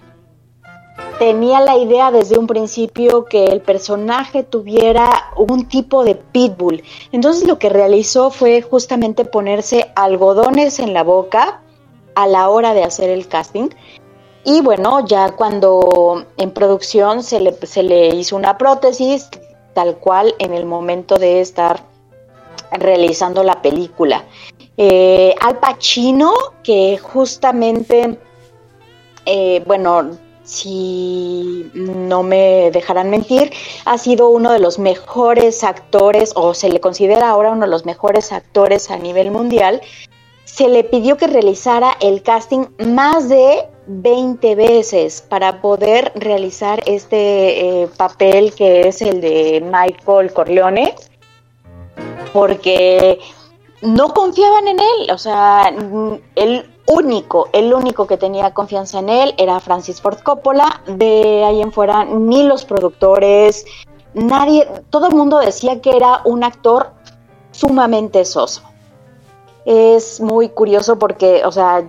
[1.20, 6.82] tenía la idea desde un principio que el personaje tuviera un tipo de pitbull.
[7.12, 11.62] Entonces lo que realizó fue justamente ponerse algodones en la boca
[12.16, 13.70] a la hora de hacer el casting.
[14.46, 19.30] Y bueno, ya cuando en producción se le, se le hizo una prótesis,
[19.74, 21.84] tal cual en el momento de estar
[22.72, 24.24] realizando la película.
[24.78, 28.18] Eh, Al Pacino, que justamente,
[29.26, 33.54] eh, bueno, si no me dejarán mentir,
[33.86, 37.86] ha sido uno de los mejores actores, o se le considera ahora uno de los
[37.86, 39.82] mejores actores a nivel mundial.
[40.44, 47.84] Se le pidió que realizara el casting más de 20 veces para poder realizar este
[47.84, 50.96] eh, papel que es el de Michael Corleone,
[52.34, 53.20] porque
[53.84, 55.72] no confiaban en él, o sea,
[56.36, 61.62] el único, el único que tenía confianza en él era Francis Ford Coppola, de ahí
[61.62, 63.66] en fuera ni los productores,
[64.14, 66.92] nadie, todo el mundo decía que era un actor
[67.52, 68.62] sumamente soso.
[69.66, 71.86] Es muy curioso porque, o sea,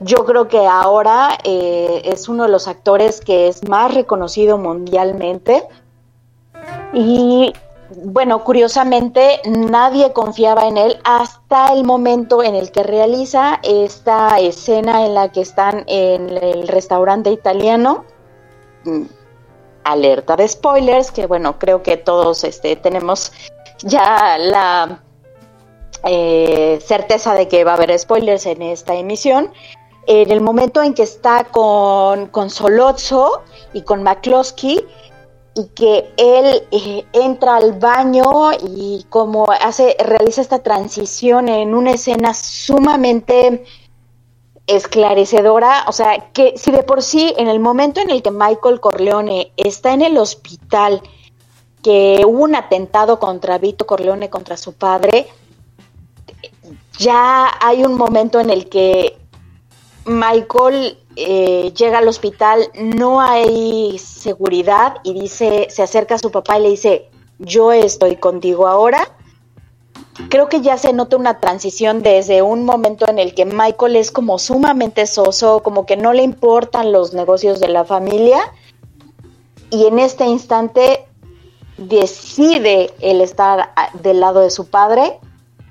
[0.00, 5.66] yo creo que ahora eh, es uno de los actores que es más reconocido mundialmente.
[6.92, 7.52] Y
[8.02, 15.06] bueno, curiosamente nadie confiaba en él hasta el momento en el que realiza esta escena
[15.06, 18.04] en la que están en el restaurante italiano.
[18.84, 19.02] Mm,
[19.84, 23.32] Alerta de spoilers, que bueno, creo que todos este, tenemos
[23.82, 25.02] ya la
[26.04, 29.52] eh, certeza de que va a haber spoilers en esta emisión.
[30.06, 33.42] En el momento en que está con, con Solozzo
[33.72, 34.86] y con McCloskey,
[35.54, 41.92] y que él eh, entra al baño y como hace, realiza esta transición en una
[41.92, 43.64] escena sumamente
[44.66, 48.80] esclarecedora, o sea, que si de por sí en el momento en el que Michael
[48.80, 51.02] Corleone está en el hospital,
[51.82, 55.28] que hubo un atentado contra Vito Corleone, contra su padre,
[56.98, 59.18] ya hay un momento en el que
[60.06, 66.58] Michael eh, llega al hospital, no hay seguridad y dice, se acerca a su papá
[66.58, 69.16] y le dice, yo estoy contigo ahora.
[70.28, 74.10] Creo que ya se nota una transición desde un momento en el que Michael es
[74.12, 78.40] como sumamente soso, como que no le importan los negocios de la familia
[79.70, 81.06] y en este instante
[81.78, 85.18] decide el estar a- del lado de su padre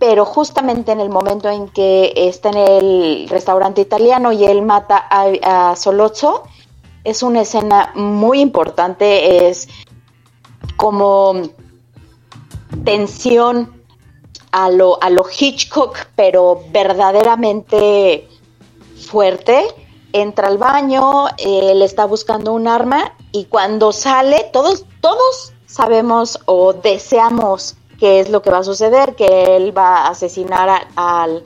[0.06, 4.97] pero justamente en el momento en que está en el restaurante italiano y él mata
[5.10, 6.43] a, a Solozzo,
[7.06, 9.70] es una escena muy importante, es
[10.76, 11.43] como
[12.84, 13.82] tensión
[14.51, 18.28] a lo, a lo Hitchcock, pero verdaderamente
[19.10, 19.68] fuerte.
[20.12, 26.74] Entra al baño, él está buscando un arma y cuando sale, todos, todos sabemos o
[26.74, 31.41] deseamos qué es lo que va a suceder, que él va a asesinar al,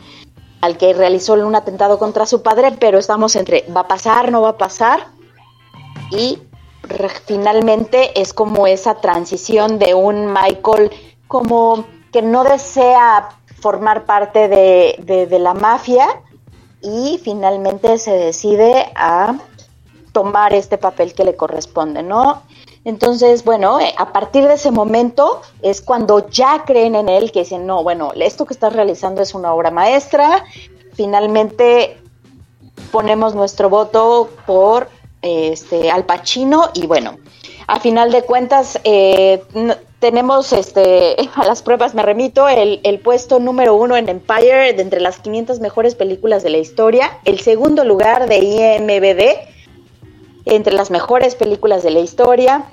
[0.60, 4.42] al que realizó un atentado contra su padre, pero estamos entre va a pasar, no
[4.42, 5.06] va a pasar,
[6.10, 6.40] y
[7.28, 10.90] finalmente es como esa transición de un Michael
[11.28, 13.30] como que no desea
[13.62, 16.08] formar parte de- de la mafia
[16.82, 19.36] y finalmente se decide a
[20.12, 22.42] tomar este papel que le corresponde, ¿no?
[22.88, 27.40] Entonces, bueno, eh, a partir de ese momento es cuando ya creen en él, que
[27.40, 30.46] dicen, no, bueno, esto que estás realizando es una obra maestra,
[30.94, 31.98] finalmente
[32.90, 34.88] ponemos nuestro voto por
[35.22, 37.18] este Al Pacino y bueno,
[37.68, 39.44] a final de cuentas, eh,
[40.00, 44.82] tenemos este, a las pruebas me remito, el, el puesto número uno en Empire de
[44.82, 49.58] entre las 500 mejores películas de la historia, el segundo lugar de IMBD
[50.46, 52.64] entre las mejores películas de la historia,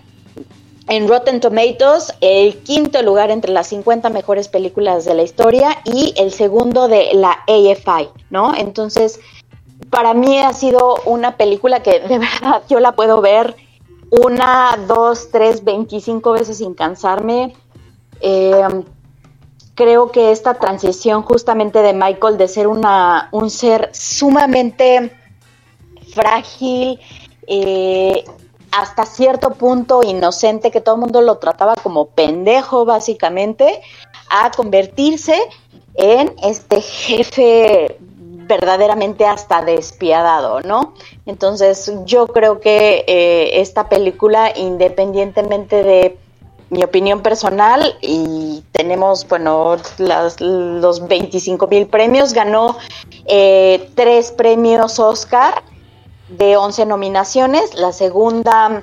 [0.89, 6.13] en Rotten Tomatoes, el quinto lugar entre las 50 mejores películas de la historia y
[6.17, 8.55] el segundo de la AFI, ¿no?
[8.55, 9.21] Entonces,
[9.91, 13.57] para mí ha sido una película que de verdad yo la puedo ver
[14.11, 17.55] una, dos, tres, veinticinco veces sin cansarme.
[18.21, 18.85] Eh,
[19.75, 25.13] creo que esta transición justamente de Michael de ser una, un ser sumamente
[26.15, 27.01] frágil,
[27.47, 28.25] eh,
[28.77, 33.81] hasta cierto punto inocente, que todo el mundo lo trataba como pendejo básicamente,
[34.29, 35.39] a convertirse
[35.95, 37.99] en este jefe
[38.47, 40.95] verdaderamente hasta despiadado, ¿no?
[41.25, 46.19] Entonces yo creo que eh, esta película, independientemente de
[46.71, 52.77] mi opinión personal, y tenemos, bueno, los 25 mil premios, ganó
[53.27, 55.63] eh, tres premios Oscar
[56.29, 58.83] de 11 nominaciones, la segunda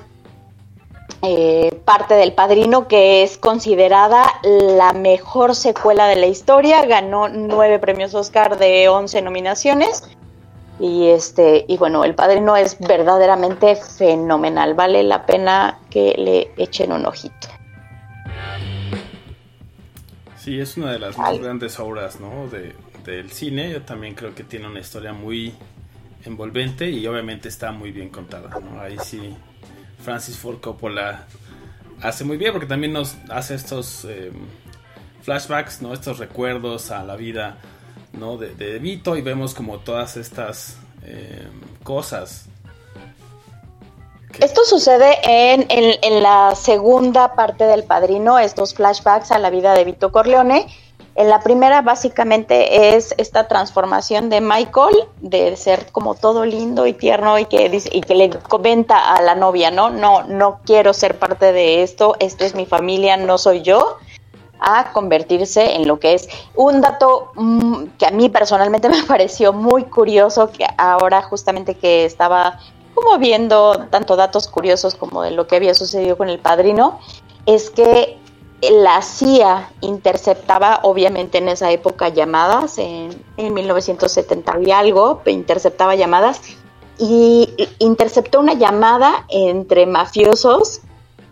[1.22, 7.78] eh, parte del Padrino, que es considerada la mejor secuela de la historia, ganó nueve
[7.78, 10.02] premios Oscar de 11 nominaciones.
[10.80, 16.90] Y este, y bueno, el Padrino es verdaderamente fenomenal, vale la pena que le echen
[16.90, 17.48] un ojito.
[20.36, 22.48] Sí, es una de las más grandes obras, ¿no?
[22.48, 22.74] De,
[23.04, 23.70] del cine.
[23.70, 25.54] Yo también creo que tiene una historia muy
[26.24, 28.50] envolvente y obviamente está muy bien contada.
[28.80, 29.36] Ahí sí,
[30.02, 31.26] Francis Ford Coppola
[32.02, 34.32] hace muy bien porque también nos hace estos eh,
[35.22, 35.92] flashbacks, ¿no?
[35.92, 37.58] Estos recuerdos a la vida.
[38.58, 41.48] De, Vito y vemos como todas estas eh,
[41.82, 42.44] cosas.
[44.38, 49.84] Esto sucede en- en la segunda parte del Padrino, estos flashbacks a la vida de
[49.84, 50.66] Vito Corleone.
[51.14, 56.94] En la primera básicamente es esta transformación de Michael, de ser como todo lindo y
[56.94, 59.90] tierno y que, dice- y que le comenta a la novia, ¿no?
[59.90, 63.98] No, no quiero ser parte de esto, esto es mi familia, no soy yo,
[64.58, 66.28] a convertirse en lo que es.
[66.54, 72.06] Un dato mm, que a mí personalmente me pareció muy curioso, que ahora justamente que
[72.06, 72.58] estaba
[72.94, 77.00] como viendo tanto datos curiosos como de lo que había sucedido con el padrino,
[77.44, 78.18] es que
[78.70, 86.40] la CIA interceptaba, obviamente en esa época, llamadas, en, en 1970 y algo, interceptaba llamadas,
[86.98, 87.48] y
[87.80, 90.80] interceptó una llamada entre mafiosos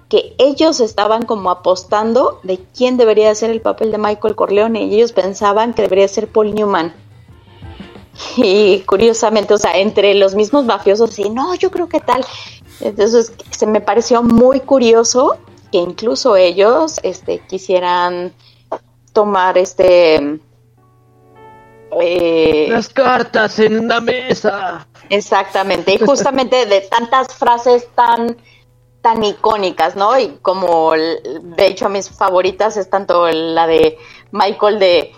[0.08, 4.96] que ellos estaban como apostando de quién debería ser el papel de Michael Corleone, y
[4.96, 6.92] ellos pensaban que debería ser Paul Newman.
[8.36, 12.24] Y curiosamente, o sea, entre los mismos mafiosos, sí, no, yo creo que tal.
[12.80, 15.38] Entonces, se me pareció muy curioso
[15.70, 18.32] que incluso ellos este, quisieran
[19.12, 20.40] tomar este.
[22.00, 24.86] eh, Las cartas en la mesa.
[25.08, 28.36] Exactamente, y justamente de tantas frases tan
[29.02, 30.18] tan icónicas, ¿no?
[30.18, 33.96] Y como de hecho mis favoritas es tanto la de
[34.30, 35.12] Michael de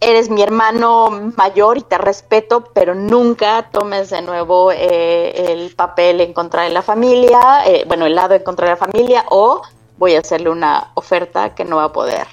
[0.00, 6.20] eres mi hermano mayor y te respeto, pero nunca tomes de nuevo eh, el papel
[6.20, 9.62] en contra de la familia, eh, bueno, el lado en contra de la familia, o
[9.96, 12.26] voy a hacerle una oferta que no va a poder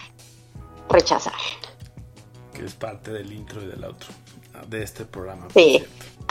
[0.90, 1.34] rechazar.
[2.54, 4.10] que es parte del intro y del outro
[4.68, 5.48] de este programa.
[5.54, 5.84] Sí.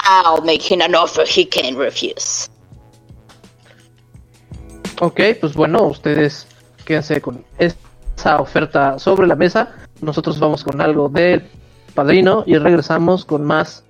[0.05, 2.48] I'll make him an offer he can't refuse.
[5.01, 6.47] Ok, pues bueno, ustedes
[6.85, 9.74] quédense con esa oferta sobre la mesa.
[10.02, 11.48] Nosotros vamos con algo del
[11.94, 13.85] padrino y regresamos con más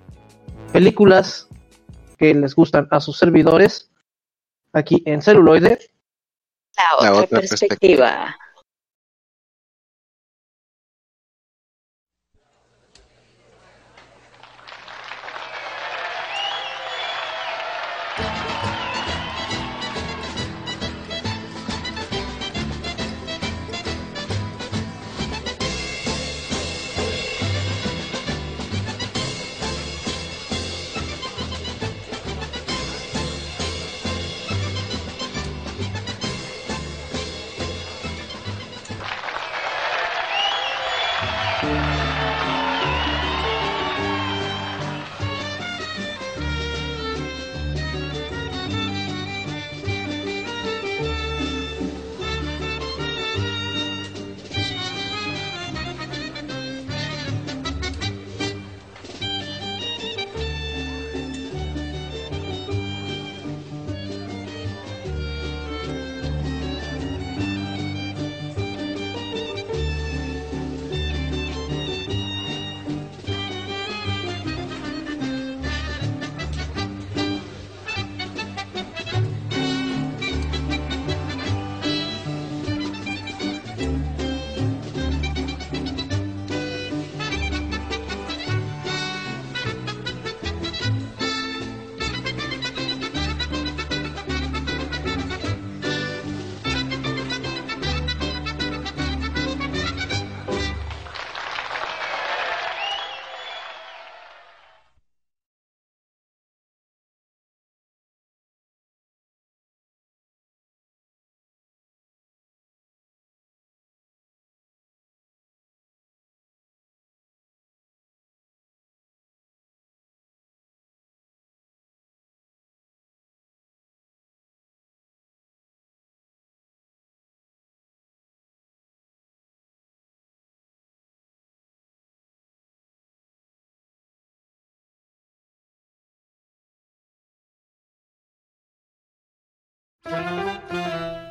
[0.72, 1.48] películas
[2.18, 3.90] que les gustan a sus servidores
[4.72, 5.78] aquí en celuloide.
[6.76, 8.36] La La otra, otra perspectiva.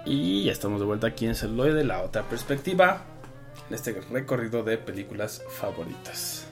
[0.06, 3.04] Y ya estamos de vuelta aquí en Celuloide, la otra perspectiva,
[3.68, 6.46] en este recorrido de películas favoritas.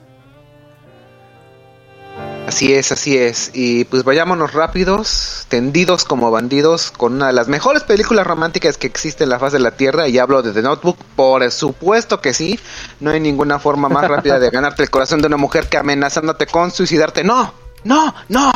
[2.46, 3.50] Así es, así es.
[3.52, 8.86] Y pues vayámonos rápidos, tendidos como bandidos, con una de las mejores películas románticas que
[8.86, 10.08] existe en la faz de la Tierra.
[10.08, 12.58] Y hablo de The Notebook, por supuesto que sí.
[13.00, 16.46] No hay ninguna forma más rápida de ganarte el corazón de una mujer que amenazándote
[16.46, 17.22] con suicidarte.
[17.22, 17.52] No,
[17.84, 18.52] no, no.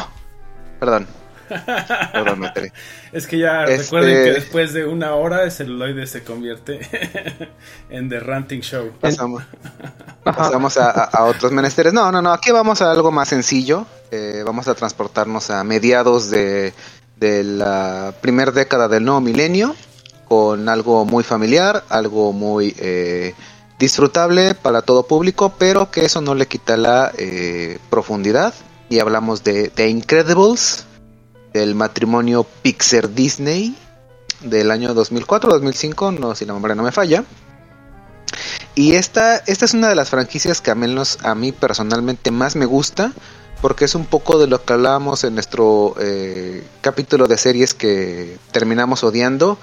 [0.81, 1.22] Perdón.
[2.37, 2.53] Me.
[3.13, 6.81] Es que ya Este- recuerden que después de una hora el celuloide se convierte
[7.91, 8.91] en The Ranting Show.
[9.01, 9.43] Pasamos,
[10.25, 11.93] pasamos a, a- a otros menesteres.
[11.93, 12.33] No, no, no.
[12.33, 13.87] Aquí vamos a algo más sencillo.
[14.11, 16.73] Eh, vamos a transportarnos a mediados de,
[17.17, 19.75] de la primera década del nuevo milenio
[20.29, 23.35] con algo muy familiar, algo muy eh,
[23.79, 28.55] disfrutable para todo público, pero que eso no le quita la eh, profundidad.
[28.89, 30.85] Y hablamos de The Incredibles,
[31.53, 33.77] del matrimonio Pixar Disney
[34.41, 37.25] del año 2004-2005, no si la memoria no me falla.
[38.75, 42.57] Y esta, esta es una de las franquicias que a menos a mí personalmente más
[42.57, 43.13] me gusta,
[43.61, 48.39] porque es un poco de lo que hablábamos en nuestro eh, capítulo de series que
[48.51, 49.59] terminamos odiando.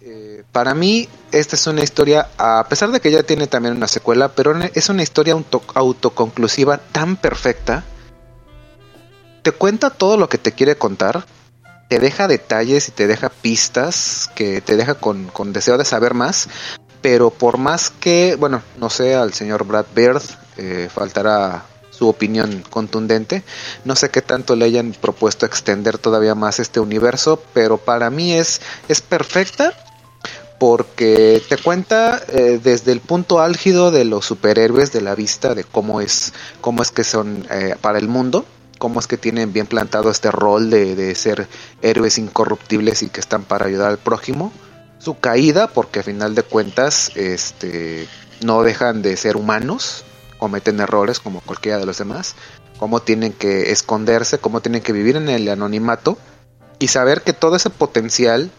[0.00, 3.86] Eh, para mí, esta es una historia, a pesar de que ya tiene también una
[3.88, 7.84] secuela, pero es una historia auto- autoconclusiva tan perfecta.
[9.44, 11.26] Te cuenta todo lo que te quiere contar,
[11.90, 16.14] te deja detalles y te deja pistas que te deja con, con deseo de saber
[16.14, 16.48] más,
[17.02, 20.22] pero por más que, bueno, no sé, al señor Brad Bird
[20.56, 23.42] eh, faltará su opinión contundente,
[23.84, 28.32] no sé qué tanto le hayan propuesto extender todavía más este universo, pero para mí
[28.32, 29.74] es, es perfecta
[30.58, 35.64] porque te cuenta eh, desde el punto álgido de los superhéroes de la vista de
[35.64, 38.46] cómo es cómo es que son eh, para el mundo
[38.84, 41.48] cómo es que tienen bien plantado este rol de, de ser
[41.80, 44.52] héroes incorruptibles y que están para ayudar al prójimo.
[44.98, 48.06] Su caída porque a final de cuentas este
[48.42, 50.04] no dejan de ser humanos
[50.36, 52.34] cometen errores como cualquiera de los demás
[52.76, 56.18] cómo tienen que esconderse cómo tienen que vivir en el anonimato
[56.78, 58.50] y saber que todo ese potencial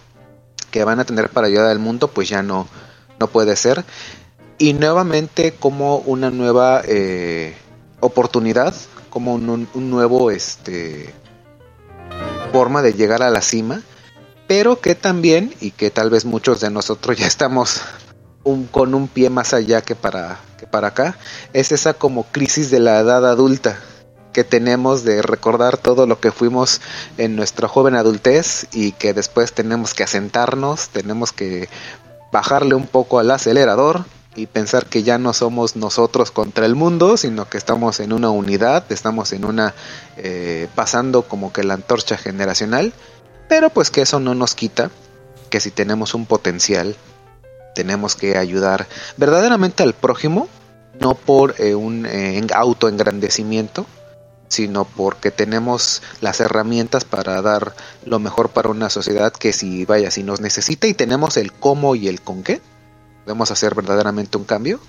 [0.71, 2.67] que van a tener para ayudar al mundo pues ya no
[3.19, 3.85] no puede ser.
[4.57, 7.55] Y nuevamente como una nueva eh,
[7.99, 8.73] oportunidad
[9.15, 11.13] como un, un- nuevo este
[12.51, 13.81] forma de llegar a la cima
[14.45, 17.79] pero que también y que tal vez muchos de nosotros ya estamos
[18.43, 21.17] un- con un pie más allá que para que para acá
[21.53, 23.79] es esa como crisis de la edad adulta
[24.33, 26.81] que tenemos de recordar todo lo que fuimos
[27.17, 31.69] en nuestra joven adultez y que después tenemos que asentarnos, tenemos que
[32.33, 34.03] bajarle un poco al acelerador
[34.35, 38.29] y pensar que ya no somos nosotros contra el mundo, sino que estamos en una
[38.29, 39.73] unidad, estamos en una
[40.17, 42.93] eh, pasando como que la antorcha generacional,
[43.47, 44.91] pero pues que eso no nos quita
[45.49, 46.95] que si tenemos un potencial
[47.75, 48.87] tenemos que ayudar
[49.17, 50.47] verdaderamente al prójimo,
[50.99, 53.85] no por eh, un eh, en- autoengrandecimiento,
[54.47, 57.73] sino porque tenemos las herramientas para dar
[58.05, 61.95] lo mejor para una sociedad que si vaya, si nos necesita y tenemos el cómo
[61.95, 62.61] y el con qué,
[63.25, 64.79] podemos hacer verdaderamente un cambio.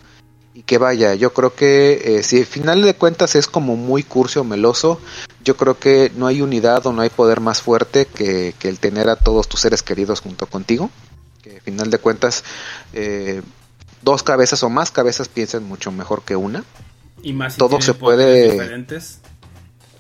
[0.55, 4.03] Y que vaya, yo creo que eh, si al final de cuentas es como muy
[4.03, 4.99] cursi o meloso,
[5.45, 8.79] yo creo que no hay unidad o no hay poder más fuerte que, que el
[8.79, 10.91] tener a todos tus seres queridos junto contigo.
[11.43, 12.43] Que al final de cuentas,
[12.95, 13.43] eh,
[14.01, 16.65] dos cabezas o más cabezas piensan mucho mejor que una.
[17.23, 19.21] Y más si Todo se puede- diferentes.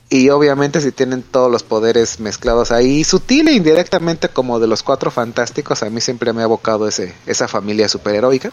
[0.08, 4.82] Y obviamente si tienen todos los poderes mezclados ahí, sutil e indirectamente como de los
[4.82, 8.52] cuatro fantásticos, a mí siempre me ha evocado ese, esa familia superheroica.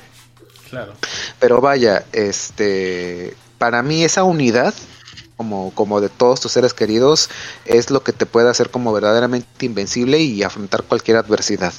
[0.69, 0.93] Claro.
[1.39, 4.73] Pero vaya, este, para mí esa unidad,
[5.37, 7.29] como, como de todos tus seres queridos,
[7.65, 11.73] es lo que te puede hacer como verdaderamente invencible y afrontar cualquier adversidad.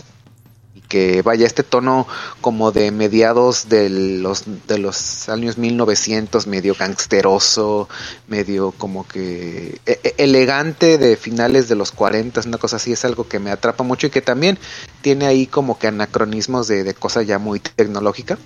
[0.88, 2.06] Que vaya este tono
[2.40, 7.88] como de mediados de los, de los años 1900, medio gangsteroso,
[8.28, 13.04] medio como que e- e- elegante de finales de los 40, una cosa así, es
[13.04, 14.58] algo que me atrapa mucho y que también
[15.00, 18.38] tiene ahí como que anacronismos de, de cosa ya muy tecnológica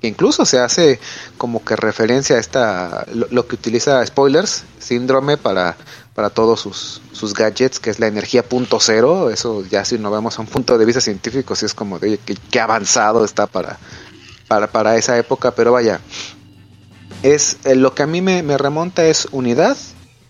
[0.00, 1.00] que incluso se hace
[1.38, 5.78] como que referencia a esta lo que utiliza spoilers síndrome para
[6.14, 9.30] para todos sus, sus gadgets que es la energía punto cero.
[9.30, 12.08] Eso ya si nos vemos a un punto de vista científico sí es como de
[12.08, 12.20] oye,
[12.50, 13.78] qué, avanzado está para,
[14.48, 16.00] para para esa época pero vaya.
[17.22, 19.76] Es eh, lo que a mí me, me remonta es unidad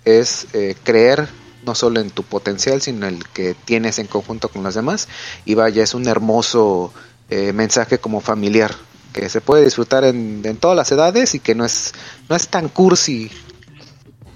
[0.05, 1.28] es eh, creer
[1.65, 5.09] no solo en tu potencial sino el que tienes en conjunto con los demás.
[5.44, 6.94] Y vaya es un hermoso
[7.28, 8.74] eh, mensaje como familiar
[9.12, 11.93] que se puede disfrutar en, en todas las edades y que no es
[12.28, 13.31] no es tan cursi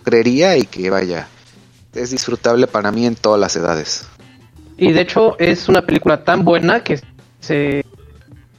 [0.04, 1.28] creería y que vaya
[1.94, 4.06] es disfrutable para mí en todas las edades
[4.76, 7.00] Y de hecho es una película tan buena que
[7.40, 7.84] se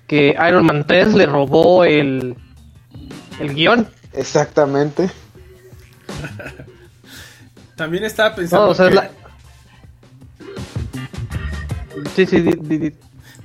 [0.07, 2.35] que Iron Man 3 le robó el
[3.39, 3.87] el guion.
[4.13, 5.09] Exactamente.
[7.75, 8.95] También estaba pensando No, o sea, es que...
[8.95, 9.09] la-
[12.15, 12.95] Sí, sí, di- di- di-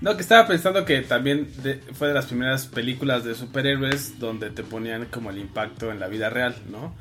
[0.01, 4.51] No, que estaba pensando que también de- fue de las primeras películas de superhéroes donde
[4.51, 6.94] te ponían como el impacto en la vida real, ¿no?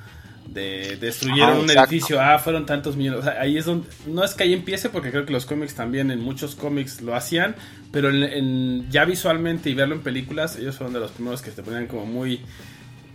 [0.47, 3.21] De destruyeron un edificio, ah, fueron tantos millones.
[3.21, 3.87] O sea, ahí es donde.
[4.05, 7.15] No es que ahí empiece, porque creo que los cómics también, en muchos cómics lo
[7.15, 7.55] hacían,
[7.91, 11.51] pero en, en- ya visualmente y verlo en películas, ellos fueron de los primeros que
[11.51, 12.41] te ponían como muy.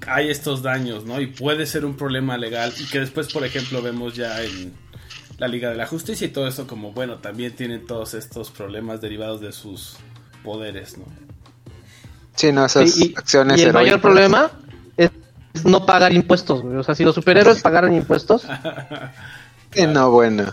[0.06, 1.20] Hay estos daños, ¿no?
[1.20, 2.72] Y puede ser un problema legal.
[2.80, 4.72] Y que después, por ejemplo, vemos ya en
[5.38, 9.00] la Liga de la Justicia y todo eso, como bueno, también tienen todos estos problemas
[9.00, 9.96] derivados de sus
[10.42, 11.04] poderes, ¿no?
[12.34, 14.50] Sí, no, esas y, acciones y el mayor problema
[15.64, 16.62] no pagar impuestos.
[16.64, 18.46] O sea, si los superhéroes pagaran impuestos,
[19.70, 20.52] Que no, bueno.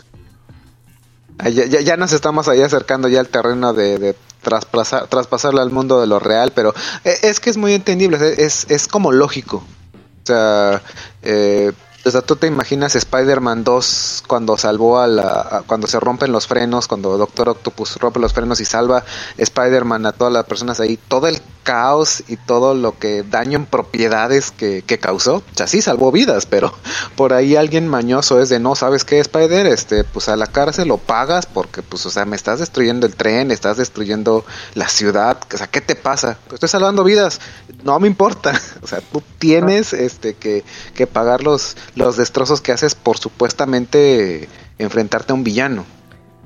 [1.43, 5.69] Ya, ya, ya nos estamos ahí acercando ya al terreno de, de traspasar, traspasarlo al
[5.69, 6.73] mundo de lo real, pero
[7.03, 9.57] eh, es que es muy entendible, es, es como lógico.
[9.57, 10.81] O sea,
[11.23, 11.71] eh,
[12.05, 15.23] o sea, tú te imaginas Spider-Man 2 cuando salvó a la...
[15.41, 19.03] a- cuando se rompen los frenos, cuando Doctor Octopus rompe los frenos y salva
[19.37, 23.65] Spider-Man a todas las personas ahí, todo el caos y todo lo que daño en
[23.65, 26.71] propiedades que, que causó, o sea, sí salvó vidas, pero
[27.15, 29.65] por ahí alguien mañoso es de no, ¿sabes qué, Spider?
[29.65, 33.15] Este, pues a la cárcel lo pagas porque, pues, o sea, me estás destruyendo el
[33.15, 34.45] tren, estás destruyendo
[34.75, 36.37] la ciudad, o sea, ¿qué te pasa?
[36.43, 37.39] Pues estoy salvando vidas,
[37.83, 38.53] no me importa,
[38.83, 40.63] o sea, tú tienes este que,
[40.93, 44.47] que pagar los, los destrozos que haces por supuestamente
[44.77, 45.85] enfrentarte a un villano.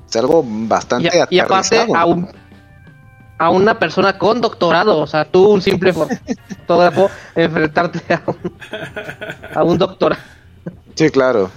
[0.10, 2.28] Es algo bastante y, y aparte a, un,
[3.38, 5.94] a una persona con doctorado, o sea, tú un simple
[6.68, 8.54] fotógrafo, enfrentarte a un,
[9.56, 10.16] a un doctor.
[10.96, 11.52] Sí, claro.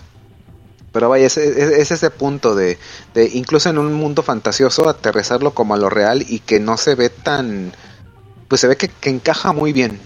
[0.93, 2.79] Pero vaya, es, es- es ese punto de,
[3.15, 6.95] de incluso en un mundo fantasioso aterrizarlo como a lo real y que no se
[6.95, 7.73] ve tan...
[8.49, 9.99] Pues se ve que, que encaja muy bien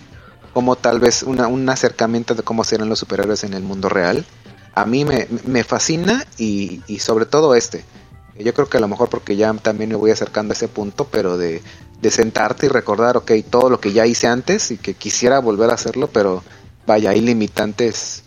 [0.57, 4.25] como tal vez una, un acercamiento de cómo serán los superhéroes en el mundo real.
[4.75, 7.85] A mí me, me fascina y, y sobre todo este.
[8.39, 11.09] Yo creo que a lo mejor porque ya también me voy acercando a ese punto,
[11.11, 11.61] pero de,
[12.01, 15.69] de sentarte y recordar, ok, todo lo que ya hice antes y que quisiera volver
[15.69, 16.43] a hacerlo, pero
[16.87, 18.23] vaya, hay limitantes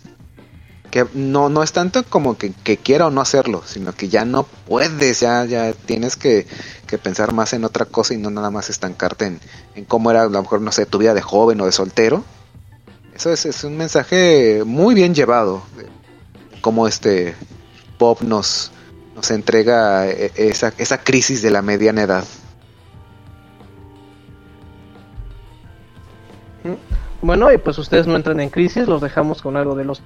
[0.90, 4.26] que no, no es tanto como que, que quiera o no hacerlo, sino que ya
[4.26, 6.48] no puedes, ya, ya tienes que,
[6.88, 9.40] que pensar más en otra cosa y no nada más estancarte en,
[9.76, 12.24] en cómo era a lo mejor, no sé, tu vida de joven o de soltero.
[13.16, 15.88] Eso es, es un mensaje muy bien llevado, de
[16.62, 17.36] cómo este
[17.98, 18.72] Bob nos,
[19.16, 22.24] nos entrega eh, esa, esa crisis de la mediana edad.
[27.22, 30.02] Bueno, y pues ustedes no entran en crisis, los dejamos con algo de los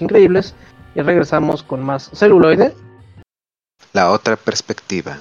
[0.00, 0.54] increíbles
[0.94, 2.74] y regresamos con más celuloide.
[3.92, 5.18] La otra perspectiva.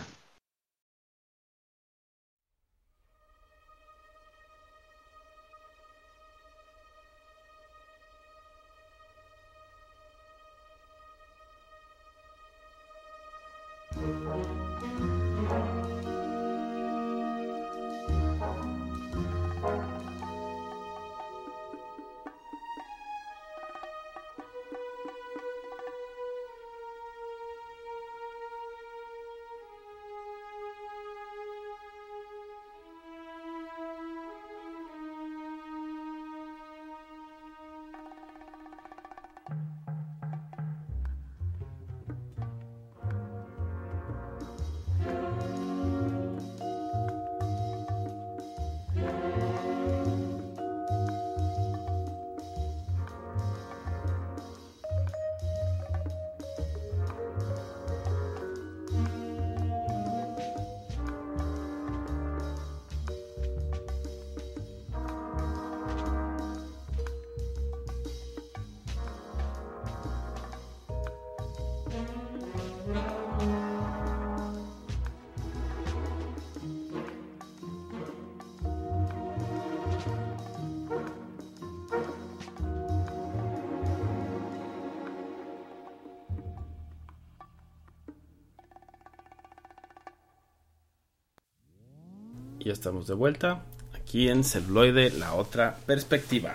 [92.85, 93.63] Estamos de vuelta
[93.95, 96.53] aquí en celuloide, la otra perspectiva.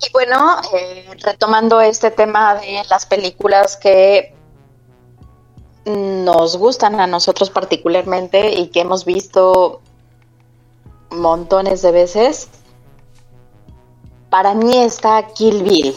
[0.00, 4.32] Y bueno, eh, retomando este tema de las películas que
[5.86, 9.80] nos gustan a nosotros particularmente y que hemos visto
[11.10, 12.48] montones de veces,
[14.30, 15.96] para mí está Kill Bill.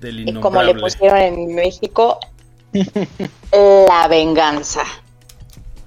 [0.00, 2.20] Del y como le pusieron en México,
[3.52, 4.82] La Venganza.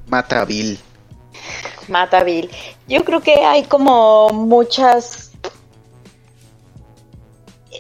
[0.08, 0.80] Mata Bill.
[1.88, 2.50] Mata Bill.
[2.88, 5.32] Yo creo que hay como muchas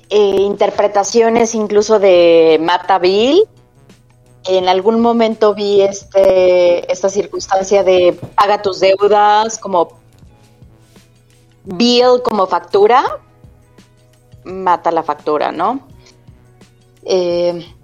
[0.09, 3.47] eh, interpretaciones incluso de Mata Bill.
[4.45, 9.99] En algún momento vi este esta circunstancia de paga tus deudas como
[11.63, 13.03] bill como factura.
[14.45, 15.87] Mata la factura, ¿no?
[17.03, 17.75] Eh,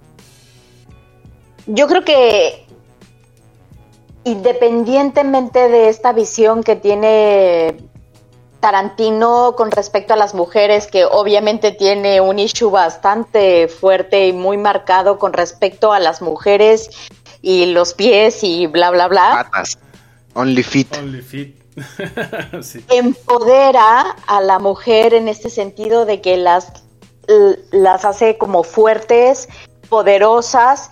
[1.66, 2.66] yo creo que
[4.24, 7.76] independientemente de esta visión que tiene
[8.60, 14.56] Tarantino con respecto a las mujeres, que obviamente tiene un issue bastante fuerte y muy
[14.56, 16.90] marcado con respecto a las mujeres
[17.42, 19.78] y los pies y bla, bla, bla, Patas.
[20.34, 20.96] Only fit.
[20.96, 21.56] Only Fit.
[22.62, 22.84] sí.
[22.88, 26.72] empodera a la mujer en este sentido de que las,
[27.70, 29.48] las hace como fuertes,
[29.88, 30.90] poderosas.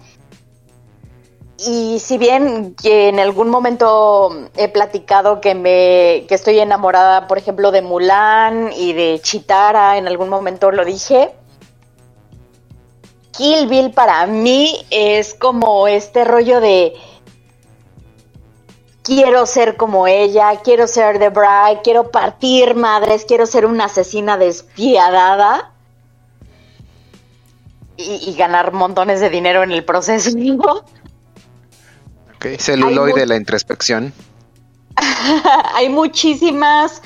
[1.66, 7.38] Y si bien que en algún momento he platicado que me que estoy enamorada, por
[7.38, 11.34] ejemplo, de Mulan y de Chitara, en algún momento lo dije.
[13.32, 16.94] Kill Bill para mí es como este rollo de
[19.02, 24.36] quiero ser como ella, quiero ser The Bride, quiero partir madres, quiero ser una asesina
[24.36, 25.72] despiadada
[27.96, 30.30] y, ganar montones de dinero en el proceso.
[32.44, 34.12] Ok, Celuloide de la introspección.
[35.74, 37.00] Hay muchísimas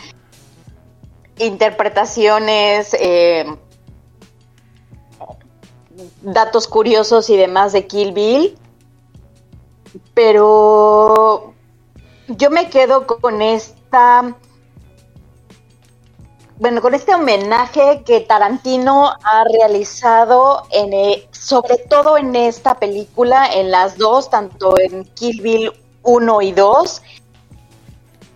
[1.38, 3.46] interpretaciones, eh,
[6.22, 8.58] datos curiosos y demás de Kill Bill,
[10.12, 11.54] pero
[12.26, 14.34] yo me quedo con esta,
[16.58, 23.46] bueno, con este homenaje que Tarantino ha realizado en, eh, sobre todo en esta película,
[23.52, 25.72] en las dos, tanto en Kill Bill
[26.02, 27.02] 1 y 2,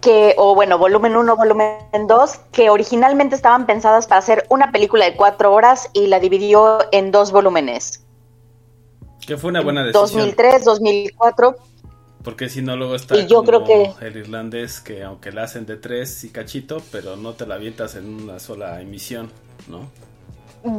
[0.01, 5.05] que, o bueno, volumen 1, volumen 2, que originalmente estaban pensadas para hacer una película
[5.05, 8.05] de cuatro horas y la dividió en dos volúmenes.
[9.27, 10.11] Que fue una buena decisión.
[10.11, 11.57] 2003, 2004.
[12.25, 15.45] Porque si no, luego está Y yo creo como que- el irlandés que aunque la
[15.45, 19.31] hacen de tres y cachito, pero no te la avientas en una sola emisión,
[19.69, 19.89] ¿no?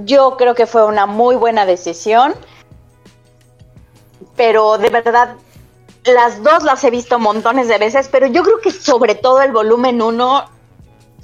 [0.05, 2.33] Yo creo que fue una muy buena decisión.
[4.37, 5.35] Pero de verdad,
[6.05, 9.51] las dos las he visto montones de veces, pero yo creo que sobre todo el
[9.51, 10.45] volumen 1,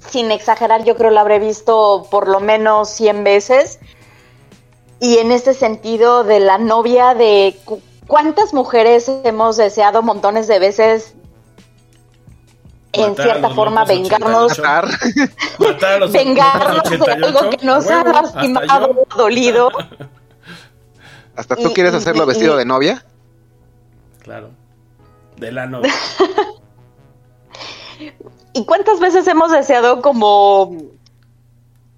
[0.09, 3.79] sin exagerar, yo creo lo habré visto por lo menos 100 veces.
[4.99, 7.57] Y en este sentido de la novia de
[8.10, 11.14] cuántas mujeres hemos deseado montones de veces
[12.91, 14.61] en Matar cierta forma locos vengarnos 88.
[14.61, 14.90] Matar.
[15.60, 19.06] Matar a los vengarnos de 88, algo que nos ha hasta lastimado, yo.
[19.15, 19.69] dolido.
[21.36, 23.06] ¿Hasta tú Y- quieres hacerlo y- vestido y- de novia?
[24.23, 24.49] Claro.
[25.38, 25.94] De la novia.
[28.53, 30.76] ¿Y cuántas veces hemos deseado como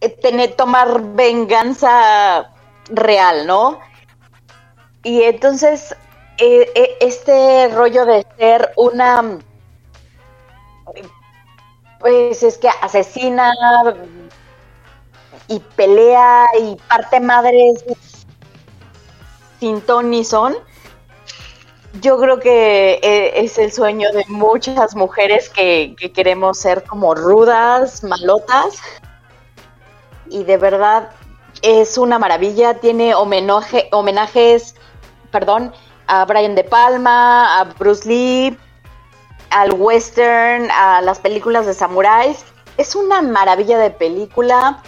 [0.02, 2.52] eh, tener, tomar venganza
[2.90, 3.80] real, no?
[5.04, 5.96] Y entonces,
[6.38, 9.40] eh, eh, este rollo de ser una,
[12.00, 13.52] pues es que asesina
[15.48, 17.84] y pelea y parte madres
[19.60, 20.56] sin ton ni son,
[22.02, 27.14] yo creo que eh, es el sueño de muchas mujeres que, que queremos ser como
[27.16, 28.80] rudas, malotas.
[30.30, 31.10] Y de verdad
[31.62, 32.76] es una maravilla.
[32.80, 34.76] Tiene homenaje, homenajes,
[35.32, 35.74] perdón,
[36.08, 38.58] a Brian De Palma, a Bruce Lee,
[39.50, 42.44] al western, a las películas de samuráis.
[42.78, 44.82] Es una maravilla de película.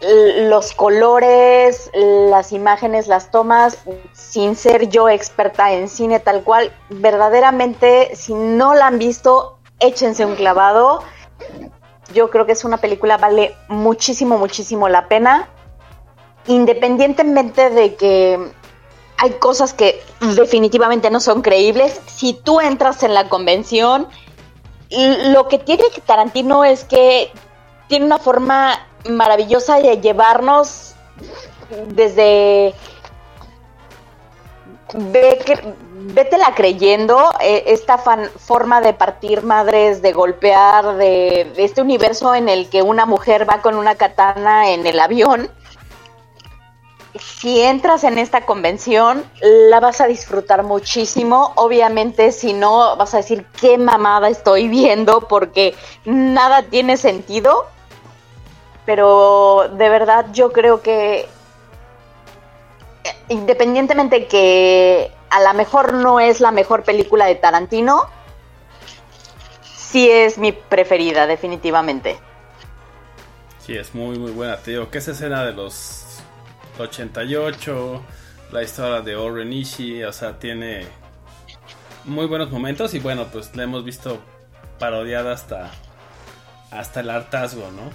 [0.00, 3.78] Los colores, las imágenes, las tomas,
[4.12, 10.26] sin ser yo experta en cine tal cual, verdaderamente, si no la han visto, échense
[10.26, 11.02] un clavado.
[12.12, 15.48] Yo creo que es una película, vale muchísimo, muchísimo la pena.
[16.46, 18.52] Independientemente de que
[19.18, 24.08] hay cosas que definitivamente no son creíbles, si tú entras en la convención,
[24.90, 27.32] lo que tiene Tarantino es que
[27.88, 30.94] tiene una forma maravillosa de llevarnos
[31.88, 32.74] desde
[36.14, 42.48] vétela creyendo eh, esta fan- forma de partir madres, de golpear, de este universo en
[42.48, 45.50] el que una mujer va con una katana en el avión.
[47.20, 51.52] Si entras en esta convención, la vas a disfrutar muchísimo.
[51.56, 55.74] Obviamente, si no, vas a decir qué mamada estoy viendo porque
[56.04, 57.66] nada tiene sentido.
[58.84, 61.28] Pero de verdad yo creo que
[63.28, 68.08] independientemente que a lo mejor no es la mejor película de Tarantino,
[69.76, 72.18] sí es mi preferida, definitivamente.
[73.60, 74.56] Sí, es muy, muy buena.
[74.58, 76.05] Te digo que esa escena de los
[76.78, 78.02] 88,
[78.52, 80.86] la historia de Oren Ishii, o sea, tiene
[82.04, 84.18] muy buenos momentos y bueno, pues la hemos visto
[84.78, 85.70] parodiada hasta,
[86.70, 87.90] hasta el hartazgo, ¿no?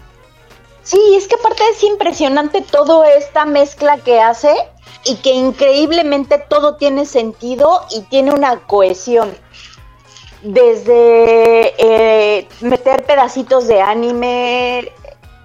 [0.84, 4.54] Sí, es que aparte es impresionante toda esta mezcla que hace
[5.06, 9.36] y que increíblemente todo tiene sentido y tiene una cohesión.
[10.42, 14.92] Desde eh, meter pedacitos de anime,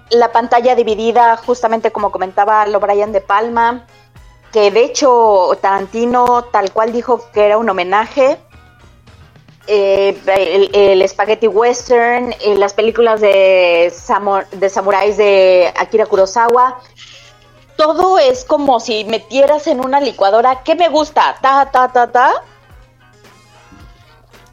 [0.09, 3.85] la pantalla dividida, justamente como comentaba lo Brian de Palma,
[4.51, 8.37] que de hecho Tarantino tal cual dijo que era un homenaje.
[9.69, 10.17] Eh,
[10.73, 13.93] el, Spaghetti Western, eh, las películas de,
[14.51, 16.79] de samuráis de Akira Kurosawa.
[17.75, 20.63] Todo es como si metieras en una licuadora.
[20.63, 21.35] ¿Qué me gusta?
[21.41, 22.31] Ta, ta, ta, ta.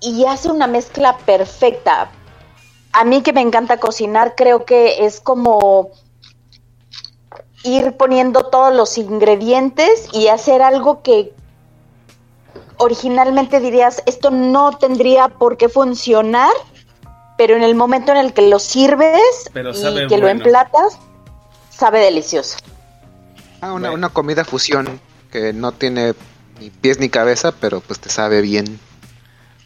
[0.01, 2.11] Y hace una mezcla perfecta.
[2.95, 5.91] A mí que me encanta cocinar, creo que es como
[7.65, 11.35] ir poniendo todos los ingredientes y hacer algo que
[12.77, 16.53] originalmente dirías, esto no tendría por qué funcionar,
[17.37, 20.99] pero en el momento en el que lo sirves Pero y que lo emplatas,
[21.71, 22.59] sabe delicioso.
[23.61, 23.95] Ah, una, Bueno.
[23.95, 25.01] una comida fusión
[25.33, 26.15] que no tiene
[26.61, 28.79] ni pies ni cabeza, pero pues te sabe bien.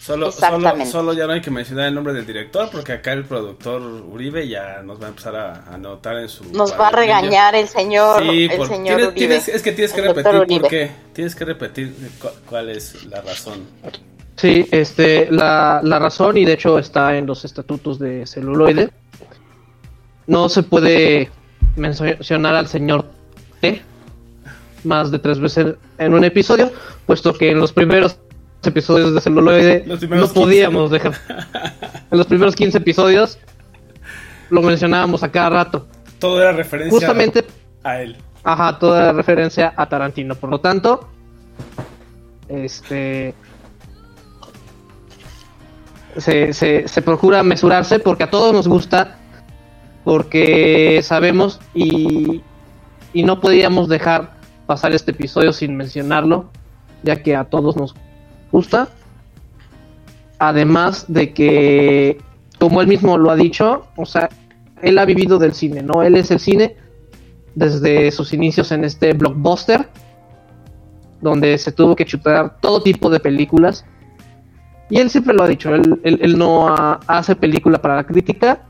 [0.08, 0.90] Solo, solo, Exactamente.
[0.90, 4.48] solo ya no hay que mencionar el nombre del director porque acá el productor Uribe
[4.48, 6.44] ya nos va a empezar a anotar en su...
[6.52, 9.26] Nos va a regañar el señor, Sí, el por- señor tienes- Uribe.
[9.26, 10.90] tienes- es que tienes que repetir por qué.
[11.12, 13.60] Tienes que repetir cu- cuál es la razón.
[14.36, 18.90] Sí, este, la, la razón, y de hecho está en los estatutos de celuloide,
[20.26, 21.30] no se puede
[21.76, 23.04] mencionar al señor
[23.60, 23.82] T
[24.84, 26.72] más de tres veces en un episodio,
[27.04, 28.16] puesto que en los primeros
[28.66, 31.14] episodios de celuloide no podíamos dejar.
[32.10, 33.38] En los primeros 15 episodios
[34.50, 35.86] lo mencionábamos a cada rato.
[36.18, 37.44] Todo era referencia Justamente,
[37.84, 38.16] a él.
[38.44, 40.34] ajá, toda referencia a Tarantino.
[40.34, 41.06] Por lo tanto,
[42.48, 43.34] este.
[46.16, 49.18] Se, se, se procura mesurarse porque a todos nos gusta,
[50.02, 52.42] porque sabemos y,
[53.12, 54.32] y no podíamos dejar
[54.66, 56.50] pasar este episodio sin mencionarlo,
[57.02, 57.94] ya que a todos nos
[58.52, 58.88] gusta.
[60.38, 62.18] Además de que,
[62.58, 64.28] como él mismo lo ha dicho, o sea,
[64.82, 66.02] él ha vivido del cine, ¿no?
[66.02, 66.76] Él es el cine
[67.54, 69.88] desde sus inicios en este blockbuster,
[71.20, 73.84] donde se tuvo que chutar todo tipo de películas.
[74.90, 78.04] Y él siempre lo ha dicho, él, él- él no ha- hace película para la
[78.04, 78.62] crítica,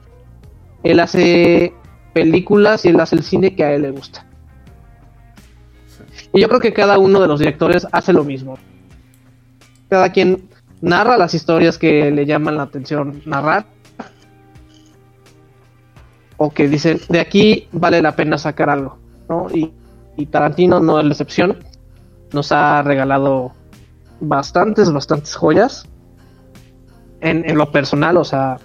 [0.83, 1.75] él hace
[2.15, 4.25] películas y él hace el cine que a él le gusta.
[6.33, 8.59] Y yo creo que cada uno de los directores hace lo mismo.
[9.89, 10.49] Cada quien
[10.81, 13.67] narra las historias que le llaman la atención narrar.
[16.37, 18.99] O que dicen, de aquí vale la pena sacar algo.
[19.29, 19.49] ¿no?
[19.53, 19.73] Y,
[20.17, 21.59] y Tarantino no es la excepción.
[22.33, 23.53] Nos ha regalado
[24.21, 25.87] bastantes, bastantes joyas.
[27.21, 28.59] En, en lo personal, o sea,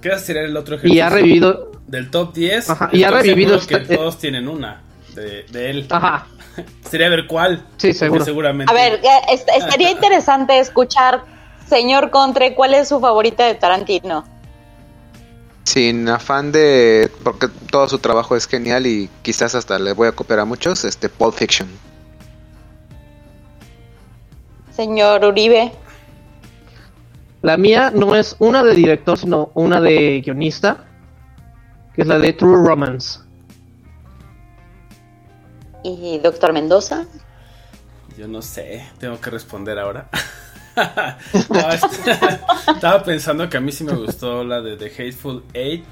[0.00, 1.04] ¿Qué sería el otro y ejercicio?
[1.04, 1.72] ha revivido.
[1.88, 2.70] Del top 10.
[2.70, 4.82] Ajá, y ha revivido seguro este- que todos tienen una
[5.14, 5.86] de, de él.
[5.90, 6.26] Ajá,
[6.90, 7.64] Sería ver cuál.
[7.78, 8.24] Sí, seguro.
[8.24, 8.70] Seguramente.
[8.72, 11.24] A ver, est- estaría interesante escuchar,
[11.68, 14.24] señor Contre, ¿cuál es su favorita de Tarantino?
[15.64, 17.10] Sin afán de...
[17.22, 20.84] porque todo su trabajo es genial y quizás hasta le voy a copiar a muchos,
[20.84, 21.68] este Pulp Fiction.
[24.72, 25.72] Señor Uribe.
[27.42, 30.84] La mía no es una de director, sino una de guionista,
[31.94, 33.20] que es la de True Romance.
[35.82, 37.06] ¿Y doctor Mendoza?
[38.16, 40.08] Yo no sé, tengo que responder ahora.
[40.74, 41.68] No,
[42.74, 45.84] estaba pensando que a mí sí me gustó la de The Hateful Eight.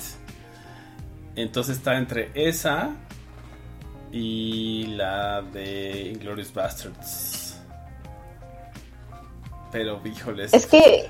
[1.36, 2.90] Entonces está entre esa
[4.12, 7.60] y la de Inglorious Bastards.
[9.70, 10.52] Pero, híjoles.
[10.52, 11.08] Es que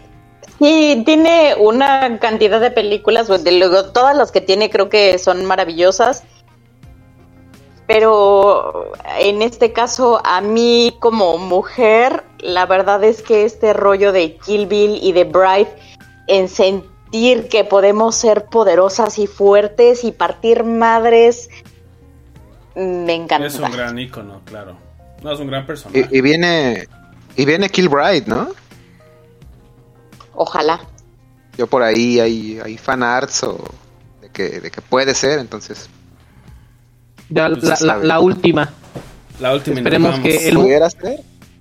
[0.59, 5.19] sí, tiene una cantidad de películas, pues, de luego todas las que tiene creo que
[5.19, 6.25] son maravillosas.
[7.93, 14.37] Pero en este caso, a mí como mujer, la verdad es que este rollo de
[14.37, 15.75] Kill Bill y de Bride,
[16.29, 21.51] en sentir que podemos ser poderosas y fuertes y partir madres,
[22.77, 23.49] me encanta.
[23.49, 24.77] Es un gran ícono, claro.
[25.25, 26.07] No, es un gran personaje.
[26.13, 26.87] Y, y viene...
[27.35, 28.51] Y viene Kill Bride, ¿no?
[30.35, 30.81] Ojalá.
[31.59, 33.59] Yo por ahí hay, hay fan arts o
[34.21, 35.91] de que, de que puede ser, entonces
[37.31, 38.71] Ya Pues la, la- última.
[39.41, 40.59] La última Esperemos que el-.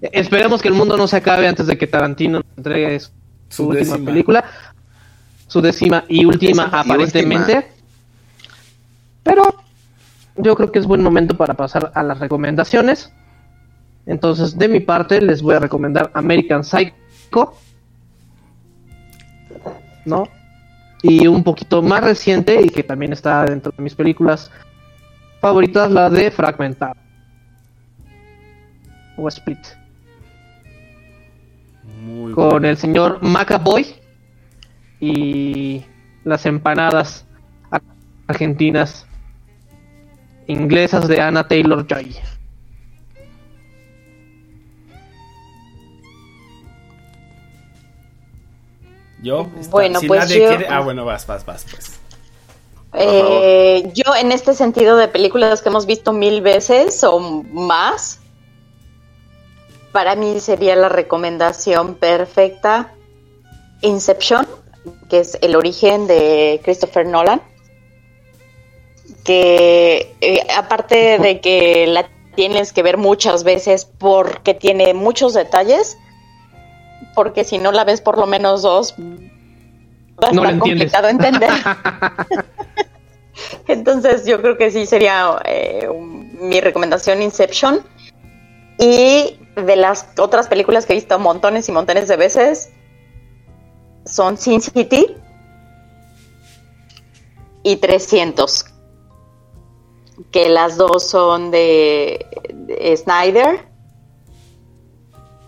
[0.01, 3.09] Esperemos que el mundo no se acabe antes de que Tarantino entregue su,
[3.49, 4.05] Su última décima.
[4.11, 4.45] película.
[5.47, 7.67] Su décima y última, Décima y aparentemente.
[9.23, 9.43] Pero
[10.37, 13.11] yo creo que es buen momento para pasar a las recomendaciones.
[14.05, 17.53] Entonces, de mi parte, les voy a recomendar American Psycho.
[20.05, 20.27] ¿No?
[21.03, 24.51] Y un poquito más reciente y que también está dentro de mis películas
[25.41, 26.95] favoritas, la de Fragmentado.
[29.18, 29.60] O Split.
[32.02, 32.68] Muy con bueno.
[32.68, 33.86] el señor Macaboy
[34.99, 35.84] y
[36.24, 37.26] las empanadas
[38.28, 39.06] argentinas
[40.48, 42.16] inglesas de Anna Taylor Joy.
[49.22, 51.98] Yo, Está- Bueno, si pues nadie yo- quiere- Ah, bueno, vas, vas, vas, pues.
[52.94, 58.20] Eh, yo en este sentido de películas que hemos visto mil veces o más,
[59.91, 62.94] para mí sería la recomendación perfecta
[63.82, 64.48] Inception,
[65.10, 67.41] que es el origen de Christopher Nolan,
[69.24, 75.98] que eh, aparte de que la tienes que ver muchas veces porque tiene muchos detalles,
[77.16, 78.95] porque si no la ves por lo menos dos,
[80.23, 80.91] va a No estar entiendes.
[80.91, 81.49] complicado entender.
[83.67, 85.87] Entonces yo creo que sí sería eh,
[86.41, 87.81] mi recomendación Inception.
[88.77, 92.69] Y de las otras películas que he visto montones y montones de veces
[94.05, 95.15] son Sin City
[97.63, 98.65] y 300.
[100.31, 103.67] Que las dos son de, de Snyder.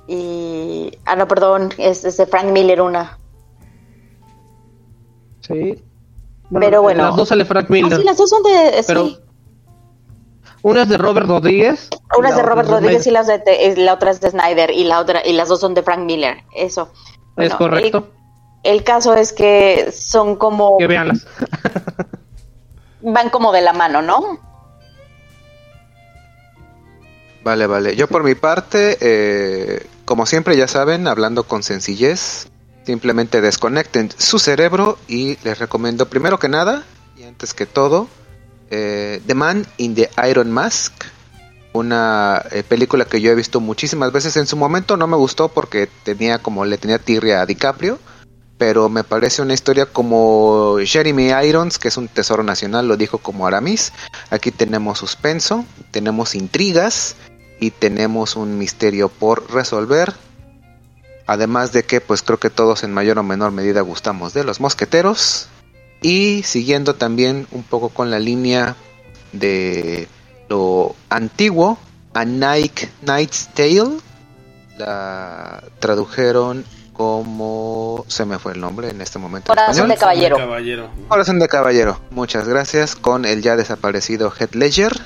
[0.08, 0.98] Y...
[1.06, 3.18] Ah, no, perdón, es, es de Frank Miller una.
[5.52, 5.84] Sí.
[6.60, 7.04] Pero bueno.
[7.06, 7.98] Las dos sale Frank Ah, Miller.
[7.98, 8.84] sí, las dos son de...
[8.86, 9.20] Pero sí.
[10.64, 11.90] una es de Robert Rodríguez.
[12.18, 14.84] Una es de la Robert Rodríguez y las de, la otra es de Snyder y
[14.84, 16.44] la otra y las dos son de Frank Miller.
[16.56, 16.92] Eso.
[17.38, 18.10] Es correcto.
[18.64, 21.26] El, el caso es que son como Que veanlas.
[23.02, 24.40] van como de la mano, ¿no?
[27.44, 27.96] Vale, vale.
[27.96, 32.51] Yo por mi parte, eh, como siempre ya saben, hablando con sencillez,
[32.86, 36.84] simplemente desconecten su cerebro y les recomiendo primero que nada,
[37.18, 38.08] y antes que todo,
[38.70, 40.94] eh, The Man in the Iron Mask,
[41.74, 44.36] una eh, película que yo he visto muchísimas veces.
[44.38, 48.00] En su momento no me gustó porque tenía como le tenía tirria a DiCaprio,
[48.58, 53.18] pero me parece una historia como Jeremy Irons, que es un tesoro nacional, lo dijo
[53.18, 53.92] como Aramis.
[54.30, 57.16] Aquí tenemos suspenso, tenemos intrigas
[57.60, 60.14] y tenemos un misterio por resolver.
[61.32, 64.60] Además de que pues creo que todos en mayor o menor medida gustamos de los
[64.60, 65.48] mosqueteros.
[66.02, 68.76] Y siguiendo también un poco con la línea
[69.32, 70.10] de
[70.50, 71.78] lo antiguo,
[72.14, 74.00] A Night, Knight's Tale.
[74.78, 78.04] La tradujeron como...
[78.10, 79.54] Se me fue el nombre en este momento.
[79.54, 80.32] en Corazón de español.
[80.32, 80.38] caballero.
[80.38, 80.90] Caballero.
[81.08, 85.00] Corazón de Caballero, muchas gracias, con el ya desaparecido Heath Ledger,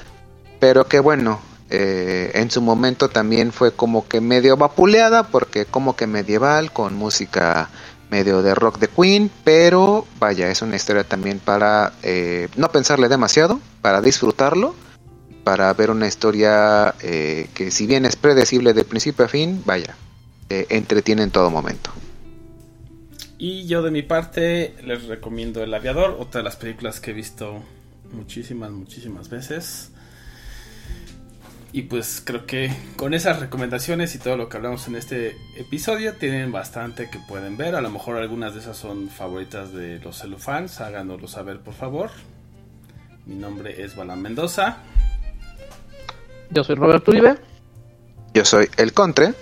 [0.60, 1.40] pero que bueno,
[1.70, 6.96] eh, en su momento también fue como que medio vapuleada, porque como que medieval, con
[6.96, 7.70] música
[8.10, 13.10] medio de rock de Queen, pero vaya, es una historia también para eh, no pensarle
[13.10, 14.76] demasiado, para disfrutarlo,
[15.44, 19.96] para ver una historia eh, que si bien es predecible de principio a fin, vaya,
[20.50, 21.90] entretiene en todo momento.
[23.38, 27.14] Y yo de mi parte les recomiendo El Aviador, otra de las películas que he
[27.14, 27.64] visto
[28.14, 29.92] muchísimas, muchísimas veces.
[31.76, 36.14] Y pues creo que con esas recomendaciones y todo lo que hablamos en este episodio
[36.14, 37.76] tienen bastante que pueden ver.
[37.76, 42.12] A lo mejor algunas de esas son favoritas de los celufans, háganoslo saber por favor.
[43.26, 44.78] Mi nombre es Balan Mendoza.
[46.50, 47.36] Yo soy Robert Uribe.
[48.34, 49.34] Yo soy El Contre.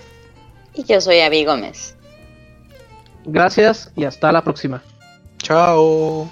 [0.74, 1.94] Y yo soy Avi Gómez.
[3.26, 4.82] Gracias y hasta la próxima.
[5.38, 6.28] Chao.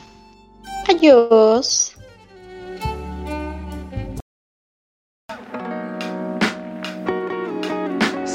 [0.88, 1.91] Adiós.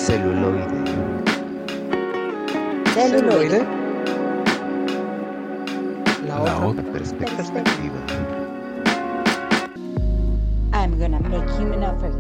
[0.08, 0.72] Celuloide.
[2.96, 3.60] Celuloide.
[6.26, 8.00] La La otra otra perspectiva.
[10.72, 12.14] I'm gonna make him an offer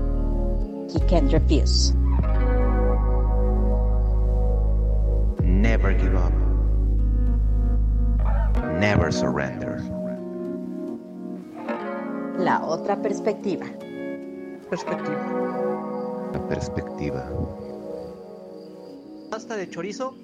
[0.91, 1.93] he can't refuse.
[5.41, 6.33] Never give up.
[8.81, 9.79] Never surrender.
[12.37, 13.65] La otra perspectiva.
[14.69, 15.23] Perspectiva.
[16.33, 17.66] La perspectiva.
[19.29, 20.15] Pasta de chorizo.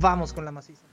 [0.00, 0.87] Vamos con la maciza.